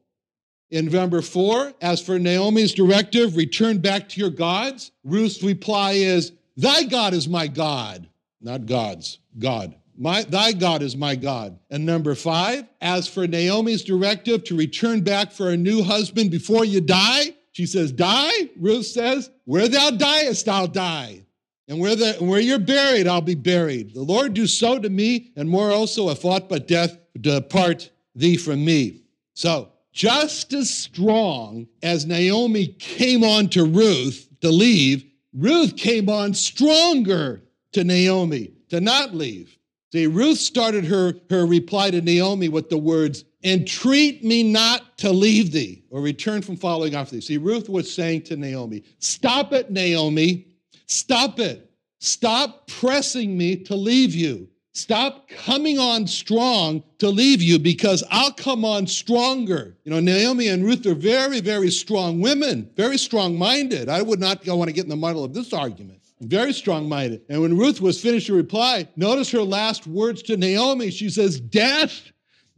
In 0.72 0.86
number 0.86 1.22
four, 1.22 1.74
as 1.82 2.02
for 2.02 2.18
Naomi's 2.18 2.74
directive, 2.74 3.36
return 3.36 3.80
back 3.80 4.08
to 4.10 4.20
your 4.22 4.30
gods, 4.30 4.92
Ruth's 5.04 5.44
reply 5.44 5.94
is, 5.94 6.32
Thy 6.56 6.84
God 6.84 7.14
is 7.14 7.28
my 7.28 7.48
God, 7.48 8.08
not 8.42 8.66
God's, 8.66 9.20
God. 9.38 9.76
My, 9.98 10.24
thy 10.24 10.54
God 10.54 10.82
is 10.82 10.96
my 10.96 11.16
God. 11.16 11.60
And 11.70 11.86
number 11.86 12.16
five, 12.16 12.66
as 12.80 13.08
for 13.08 13.28
Naomi's 13.28 13.84
directive 13.84 14.44
to 14.46 14.56
return 14.56 15.02
back 15.02 15.32
for 15.32 15.50
a 15.50 15.58
new 15.58 15.84
husband 15.84 16.32
before 16.32 16.66
you 16.66 16.82
die, 16.82 17.36
she 17.52 17.66
says, 17.66 17.92
Die? 17.92 18.50
Ruth 18.58 18.86
says, 18.86 19.30
Where 19.46 19.68
thou 19.68 19.92
diest, 19.92 20.48
I'll 20.48 20.68
die. 20.68 21.26
And 21.68 21.80
where, 21.80 21.96
the, 21.96 22.14
where 22.14 22.40
you're 22.40 22.60
buried, 22.60 23.08
I'll 23.08 23.22
be 23.22 23.36
buried. 23.36 23.94
The 23.94 24.02
Lord 24.02 24.34
do 24.34 24.48
so 24.48 24.80
to 24.80 24.90
me, 24.90 25.32
and 25.36 25.50
more 25.50 25.72
also, 25.72 26.10
if 26.10 26.26
aught 26.26 26.50
but 26.50 26.68
death 26.68 26.98
depart 27.20 27.92
thee 28.16 28.38
from 28.38 28.64
me. 28.64 29.04
So, 29.34 29.72
just 29.92 30.54
as 30.54 30.70
strong 30.70 31.68
as 31.84 32.06
Naomi 32.06 32.68
came 32.68 33.24
on 33.24 33.50
to 33.50 33.66
Ruth 33.66 34.28
to 34.42 34.50
leave, 34.50 35.06
Ruth 35.34 35.76
came 35.78 36.10
on 36.10 36.34
stronger 36.34 37.42
to 37.74 37.84
Naomi 37.84 38.52
to 38.70 38.82
not 38.82 39.14
leave. 39.14 39.58
See, 39.92 40.08
Ruth 40.08 40.38
started 40.38 40.86
her, 40.86 41.16
her 41.30 41.46
reply 41.46 41.92
to 41.92 42.02
Naomi 42.02 42.50
with 42.50 42.70
the 42.70 42.78
words, 42.78 43.26
Entreat 43.44 44.24
me 44.24 44.44
not 44.44 44.98
to 45.00 45.12
leave 45.12 45.52
thee 45.52 45.84
or 45.90 46.00
return 46.00 46.42
from 46.42 46.56
following 46.56 46.94
after 46.94 47.16
thee. 47.16 47.22
See, 47.22 47.38
Ruth 47.38 47.70
was 47.70 47.94
saying 47.94 48.22
to 48.24 48.38
Naomi, 48.38 48.84
Stop 49.00 49.52
it, 49.52 49.72
Naomi. 49.72 50.46
Stop 50.86 51.40
it. 51.40 51.72
Stop 52.00 52.68
pressing 52.68 53.38
me 53.38 53.56
to 53.56 53.76
leave 53.76 54.14
you. 54.14 54.48
Stop 54.74 55.28
coming 55.28 55.78
on 55.78 56.08
strong 56.08 56.82
to 57.00 57.10
leave 57.10 57.42
you 57.42 57.60
because 57.60 58.06
I'll 58.10 58.32
come 58.32 58.64
on 58.64 58.88
stronger. 58.88 59.76
You 59.84 59.92
know, 59.92 60.00
Naomi 60.00 60.48
and 60.48 60.64
Ruth 60.64 60.86
are 60.86 60.96
very, 60.96 61.42
very 61.42 61.70
strong 61.70 62.22
women, 62.22 62.70
very 62.78 62.98
strong 62.98 63.38
minded. 63.38 63.90
I 63.90 64.02
would 64.02 64.22
not 64.22 64.46
want 64.48 64.70
to 64.70 64.74
get 64.74 64.86
in 64.86 64.90
the 64.90 64.96
muddle 64.96 65.26
of 65.26 65.34
this 65.34 65.52
argument. 65.52 66.00
Very 66.22 66.54
strong 66.54 66.88
minded. 66.88 67.24
And 67.28 67.42
when 67.42 67.58
Ruth 67.58 67.82
was 67.82 68.02
finished 68.02 68.28
her 68.28 68.34
reply, 68.34 68.88
notice 68.96 69.30
her 69.32 69.42
last 69.42 69.88
words 69.88 70.22
to 70.24 70.38
Naomi. 70.38 70.90
She 70.90 71.10
says, 71.10 71.40
Death 71.40 72.12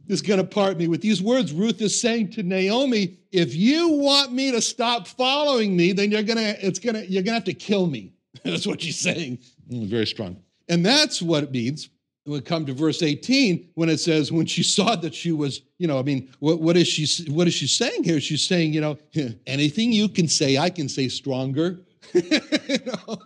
is 0.06 0.22
going 0.22 0.38
to 0.38 0.44
part 0.44 0.76
me. 0.76 0.86
With 0.86 1.00
these 1.00 1.20
words, 1.20 1.52
Ruth 1.52 1.80
is 1.80 1.98
saying 1.98 2.30
to 2.32 2.44
Naomi, 2.44 3.18
if 3.32 3.56
you 3.56 3.88
want 3.88 4.32
me 4.32 4.52
to 4.52 4.60
stop 4.60 5.08
following 5.08 5.76
me, 5.76 5.92
then 5.92 6.12
you're 6.12 6.22
going 6.22 6.36
to, 6.36 6.64
it's 6.64 6.78
going 6.78 6.94
to, 6.94 7.10
you're 7.10 7.22
going 7.22 7.32
to 7.32 7.40
have 7.40 7.44
to 7.44 7.54
kill 7.54 7.86
me. 7.86 8.12
that's 8.44 8.66
what 8.66 8.82
she's 8.82 9.00
saying. 9.00 9.38
Mm, 9.68 9.88
very 9.88 10.06
strong. 10.06 10.36
And 10.68 10.84
that's 10.84 11.20
what 11.20 11.42
it 11.42 11.50
means 11.50 11.88
we 12.26 12.40
come 12.40 12.64
to 12.66 12.72
verse 12.72 13.02
18, 13.02 13.70
when 13.74 13.88
it 13.88 13.98
says, 13.98 14.32
when 14.32 14.46
she 14.46 14.62
saw 14.62 14.96
that 14.96 15.14
she 15.14 15.32
was, 15.32 15.60
you 15.78 15.86
know, 15.86 15.98
I 15.98 16.02
mean, 16.02 16.30
what, 16.38 16.60
what 16.60 16.76
is 16.76 16.88
she 16.88 17.30
what 17.30 17.46
is 17.46 17.54
she 17.54 17.66
saying 17.66 18.04
here? 18.04 18.20
She's 18.20 18.46
saying, 18.46 18.72
you 18.72 18.80
know, 18.80 18.98
anything 19.46 19.92
you 19.92 20.08
can 20.08 20.28
say, 20.28 20.56
I 20.56 20.70
can 20.70 20.88
say 20.88 21.08
stronger. 21.08 21.80
you 22.12 22.78
know, 22.86 23.18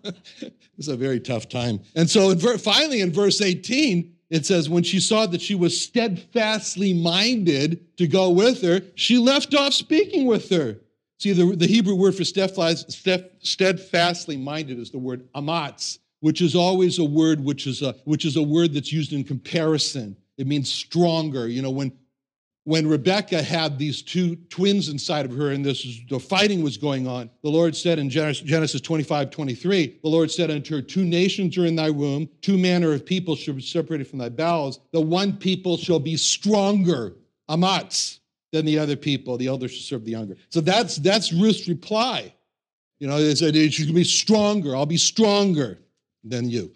it's 0.77 0.89
a 0.89 0.97
very 0.97 1.21
tough 1.21 1.49
time. 1.49 1.81
And 1.95 2.09
so 2.09 2.31
in 2.31 2.39
ver- 2.39 2.59
finally 2.59 3.01
in 3.01 3.13
verse 3.13 3.41
18, 3.41 4.15
it 4.31 4.47
says, 4.47 4.69
when 4.69 4.83
she 4.83 5.01
saw 5.01 5.27
that 5.27 5.41
she 5.41 5.55
was 5.55 5.81
steadfastly 5.81 6.93
minded 6.93 7.97
to 7.97 8.07
go 8.07 8.31
with 8.31 8.63
her, 8.63 8.83
she 8.95 9.19
left 9.19 9.55
off 9.55 9.75
speaking 9.75 10.27
with 10.27 10.49
her. 10.51 10.79
See, 11.19 11.33
the, 11.33 11.57
the 11.57 11.67
Hebrew 11.67 11.97
word 11.97 12.15
for 12.15 12.25
steadfastly 12.25 14.37
minded 14.37 14.79
is 14.79 14.91
the 14.91 14.99
word 14.99 15.27
amatz, 15.35 15.99
which 16.20 16.40
is 16.40 16.54
always 16.54 16.98
a 16.98 17.04
word 17.04 17.42
which 17.42 17.66
is 17.66 17.83
a, 17.83 17.92
which 18.04 18.24
is 18.24 18.37
a 18.37 18.42
word 18.42 18.74
that's 18.74 18.92
used 18.92 19.12
in 19.12 19.24
comparison. 19.24 20.16
It 20.37 20.46
means 20.46 20.70
stronger. 20.70 21.48
You 21.48 21.62
know, 21.62 21.70
when, 21.70 21.92
when 22.64 22.87
Rebecca 22.87 23.42
had 23.42 23.78
these 23.78 24.02
two 24.02 24.37
twins 24.50 24.88
inside 24.88 25.24
of 25.24 25.33
her 25.33 25.52
and 25.52 25.64
this 25.64 26.00
the 26.09 26.18
fighting 26.18 26.62
was 26.62 26.76
going 26.76 27.07
on, 27.07 27.31
the 27.42 27.50
Lord 27.50 27.76
said 27.76 27.98
in 27.98 28.11
Genesis 28.11 28.81
25, 28.81 29.31
23, 29.31 29.98
the 30.02 30.09
Lord 30.09 30.31
said 30.31 30.50
unto 30.50 30.76
her, 30.76 30.83
Two 30.83 31.04
nations 31.04 31.57
are 31.57 31.66
in 31.66 31.76
thy 31.76 31.90
womb, 31.90 32.28
two 32.40 32.59
manner 32.59 32.92
of 32.92 33.07
people 33.07 33.37
shall 33.37 33.54
be 33.54 33.62
separated 33.62 34.07
from 34.07 34.18
thy 34.18 34.28
bowels. 34.28 34.81
The 34.92 35.00
one 35.00 35.37
people 35.37 35.76
shall 35.76 36.00
be 36.00 36.16
stronger, 36.16 37.14
amatz, 37.48 38.18
than 38.52 38.64
the 38.64 38.78
other 38.78 38.96
people. 38.96 39.37
The 39.37 39.46
elder 39.46 39.68
shall 39.68 39.83
serve 39.83 40.04
the 40.04 40.12
younger. 40.12 40.37
So 40.48 40.61
that's 40.61 40.96
that's 40.96 41.33
Ruth's 41.33 41.68
reply. 41.68 42.35
You 42.98 43.07
know, 43.07 43.22
they 43.22 43.35
said, 43.35 43.54
going 43.54 43.70
to 43.70 43.92
be 43.92 44.02
stronger, 44.02 44.74
I'll 44.74 44.85
be 44.85 44.96
stronger 44.96 45.78
than 46.29 46.49
you. 46.49 46.73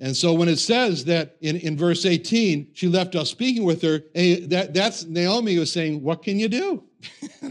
And 0.00 0.16
so 0.16 0.32
when 0.32 0.48
it 0.48 0.58
says 0.58 1.04
that 1.04 1.36
in, 1.40 1.56
in 1.56 1.76
verse 1.76 2.04
18, 2.04 2.70
she 2.74 2.88
left 2.88 3.14
us 3.14 3.30
speaking 3.30 3.64
with 3.64 3.80
her, 3.82 4.00
that, 4.48 4.70
that's 4.74 5.04
Naomi 5.04 5.58
was 5.58 5.72
saying, 5.72 6.02
What 6.02 6.22
can 6.22 6.38
you 6.38 6.48
do? 6.48 6.84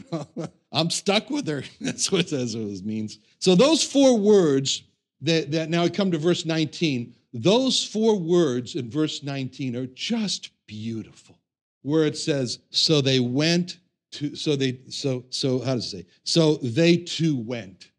I'm 0.72 0.90
stuck 0.90 1.30
with 1.30 1.48
her. 1.48 1.64
That's 1.82 2.12
what 2.12 2.30
that's 2.30 2.56
what 2.56 2.64
it 2.64 2.84
means. 2.84 3.20
So 3.38 3.54
those 3.54 3.84
four 3.84 4.18
words 4.18 4.82
that, 5.22 5.52
that 5.52 5.70
now 5.70 5.88
come 5.88 6.10
to 6.12 6.18
verse 6.18 6.46
19, 6.46 7.14
those 7.34 7.86
four 7.86 8.18
words 8.18 8.74
in 8.76 8.90
verse 8.90 9.22
19 9.22 9.76
are 9.76 9.86
just 9.88 10.50
beautiful. 10.66 11.38
Where 11.84 12.06
it 12.06 12.18
says, 12.18 12.60
so 12.72 13.02
they 13.02 13.20
went 13.20 13.78
to, 14.14 14.36
so 14.36 14.56
they, 14.56 14.80
so, 14.90 15.26
so 15.30 15.60
how 15.60 15.76
does 15.76 15.94
it 15.94 15.98
say? 15.98 16.06
So 16.24 16.56
they 16.56 16.98
too 16.98 17.38
went. 17.38 17.92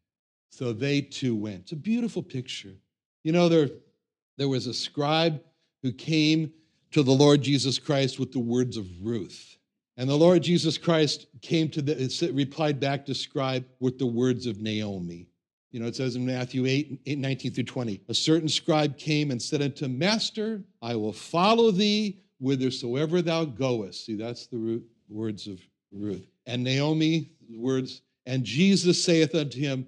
So 0.51 0.73
they 0.73 1.01
too 1.01 1.37
went. 1.37 1.63
It's 1.63 1.73
a 1.73 1.77
beautiful 1.77 2.23
picture. 2.23 2.75
You 3.25 3.33
know, 3.33 3.49
there 3.49 3.71
there 4.37 4.49
was 4.49 4.67
a 4.67 4.75
scribe 4.75 5.41
who 5.83 5.93
came 5.93 6.53
to 6.93 7.03
the 7.03 7.13
Lord 7.13 7.43
Jesus 7.43 7.79
Christ 7.79 8.19
with 8.19 8.33
the 8.33 8.39
words 8.39 8.77
of 8.77 8.87
Ruth. 9.03 9.57
And 9.97 10.09
the 10.09 10.17
Lord 10.17 10.43
Jesus 10.43 10.77
Christ 10.77 11.27
came 11.41 11.69
to 11.71 11.83
the, 11.83 12.33
replied 12.33 12.81
back 12.81 13.07
to 13.07 13.15
scribe 13.15 13.65
with 13.81 13.99
the 13.99 14.07
words 14.07 14.47
of 14.47 14.61
Naomi. 14.61 15.29
You 15.71 15.81
know, 15.81 15.87
it 15.87 15.97
says 15.97 16.17
in 16.17 16.25
Matthew 16.25 16.67
8, 16.67 17.01
8, 17.07 17.19
19 17.19 17.53
through 17.53 17.65
20, 17.65 18.01
a 18.09 18.15
certain 18.15 18.49
scribe 18.49 18.97
came 18.97 19.31
and 19.31 19.41
said 19.41 19.63
unto 19.63 19.89
Master, 19.89 20.63
I 20.83 20.95
will 20.95 21.13
follow 21.13 21.71
thee 21.71 22.21
whithersoever 22.41 23.23
thou 23.23 23.45
goest. 23.45 24.07
See, 24.07 24.15
that's 24.15 24.47
the 24.47 24.83
words 25.09 25.47
of 25.47 25.61
Ruth. 25.93 26.27
And 26.47 26.63
Naomi, 26.63 27.31
words, 27.51 28.03
and 28.27 28.45
Jesus 28.45 29.03
saith 29.03 29.35
unto 29.35 29.59
him, 29.59 29.87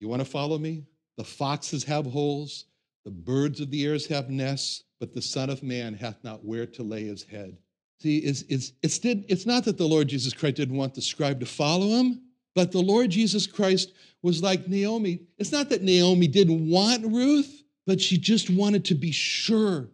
You 0.00 0.08
want 0.08 0.22
to 0.22 0.28
follow 0.28 0.58
me? 0.58 0.84
The 1.16 1.24
foxes 1.24 1.84
have 1.84 2.06
holes, 2.06 2.66
the 3.04 3.10
birds 3.10 3.60
of 3.60 3.70
the 3.70 3.86
air 3.86 3.98
have 4.08 4.30
nests, 4.30 4.84
but 4.98 5.12
the 5.14 5.22
Son 5.22 5.50
of 5.50 5.62
Man 5.62 5.94
hath 5.94 6.22
not 6.22 6.44
where 6.44 6.66
to 6.66 6.82
lay 6.82 7.04
his 7.04 7.22
head. 7.22 7.56
See, 8.00 8.18
it's, 8.18 8.42
it's, 8.48 8.72
it's, 8.82 8.98
did, 8.98 9.24
it's 9.28 9.46
not 9.46 9.64
that 9.64 9.76
the 9.76 9.86
Lord 9.86 10.08
Jesus 10.08 10.32
Christ 10.32 10.56
didn't 10.56 10.76
want 10.76 10.94
the 10.94 11.02
scribe 11.02 11.40
to 11.40 11.46
follow 11.46 11.88
him, 11.88 12.22
but 12.54 12.72
the 12.72 12.80
Lord 12.80 13.10
Jesus 13.10 13.46
Christ 13.46 13.92
was 14.22 14.42
like 14.42 14.68
Naomi. 14.68 15.22
It's 15.38 15.52
not 15.52 15.68
that 15.70 15.82
Naomi 15.82 16.26
didn't 16.26 16.68
want 16.68 17.06
Ruth, 17.06 17.64
but 17.86 18.00
she 18.00 18.18
just 18.18 18.50
wanted 18.50 18.84
to 18.86 18.94
be 18.94 19.12
sure 19.12 19.88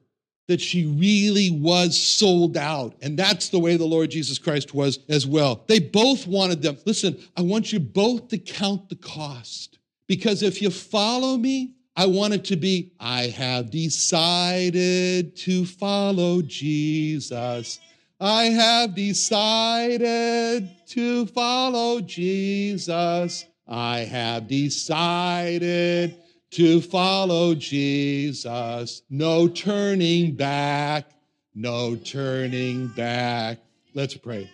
that 0.48 0.60
she 0.60 0.86
really 0.86 1.50
was 1.50 1.98
sold 1.98 2.56
out. 2.56 2.94
And 3.02 3.18
that's 3.18 3.48
the 3.48 3.58
way 3.58 3.76
the 3.76 3.84
Lord 3.84 4.10
Jesus 4.10 4.38
Christ 4.38 4.74
was 4.74 5.00
as 5.08 5.26
well. 5.26 5.64
They 5.66 5.80
both 5.80 6.26
wanted 6.26 6.62
them. 6.62 6.78
Listen, 6.86 7.18
I 7.36 7.42
want 7.42 7.72
you 7.72 7.80
both 7.80 8.28
to 8.28 8.38
count 8.38 8.88
the 8.88 8.96
cost. 8.96 9.75
Because 10.06 10.42
if 10.42 10.62
you 10.62 10.70
follow 10.70 11.36
me, 11.36 11.74
I 11.96 12.06
want 12.06 12.34
it 12.34 12.44
to 12.46 12.56
be, 12.56 12.92
I 13.00 13.28
have 13.28 13.70
decided 13.70 15.34
to 15.36 15.64
follow 15.64 16.42
Jesus. 16.42 17.80
I 18.20 18.44
have 18.44 18.94
decided 18.94 20.70
to 20.88 21.26
follow 21.26 22.00
Jesus. 22.00 23.46
I 23.66 24.00
have 24.00 24.46
decided 24.46 26.16
to 26.52 26.80
follow 26.80 27.54
Jesus. 27.54 29.02
No 29.10 29.48
turning 29.48 30.36
back, 30.36 31.10
no 31.54 31.96
turning 31.96 32.88
back. 32.88 33.58
Let's 33.94 34.14
pray. 34.14 34.50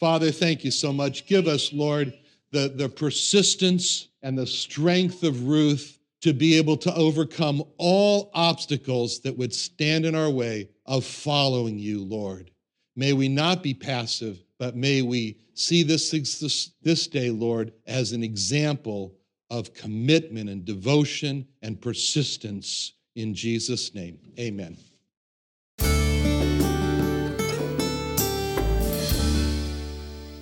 Father, 0.00 0.30
thank 0.30 0.64
you 0.64 0.70
so 0.70 0.92
much. 0.92 1.26
Give 1.26 1.46
us, 1.46 1.72
Lord, 1.72 2.12
the, 2.54 2.72
the 2.74 2.88
persistence 2.88 4.08
and 4.22 4.38
the 4.38 4.46
strength 4.46 5.24
of 5.24 5.46
Ruth 5.46 5.98
to 6.22 6.32
be 6.32 6.56
able 6.56 6.76
to 6.78 6.94
overcome 6.94 7.62
all 7.76 8.30
obstacles 8.32 9.20
that 9.20 9.36
would 9.36 9.52
stand 9.52 10.06
in 10.06 10.14
our 10.14 10.30
way 10.30 10.70
of 10.86 11.04
following 11.04 11.78
you, 11.78 12.02
Lord. 12.04 12.50
May 12.96 13.12
we 13.12 13.28
not 13.28 13.62
be 13.62 13.74
passive, 13.74 14.42
but 14.58 14.76
may 14.76 15.02
we 15.02 15.36
see 15.54 15.82
this, 15.82 16.12
this, 16.12 16.70
this 16.80 17.06
day, 17.08 17.28
Lord, 17.28 17.72
as 17.86 18.12
an 18.12 18.22
example 18.22 19.16
of 19.50 19.74
commitment 19.74 20.48
and 20.48 20.64
devotion 20.64 21.46
and 21.60 21.80
persistence 21.80 22.92
in 23.16 23.34
Jesus' 23.34 23.94
name. 23.94 24.18
Amen. 24.38 24.78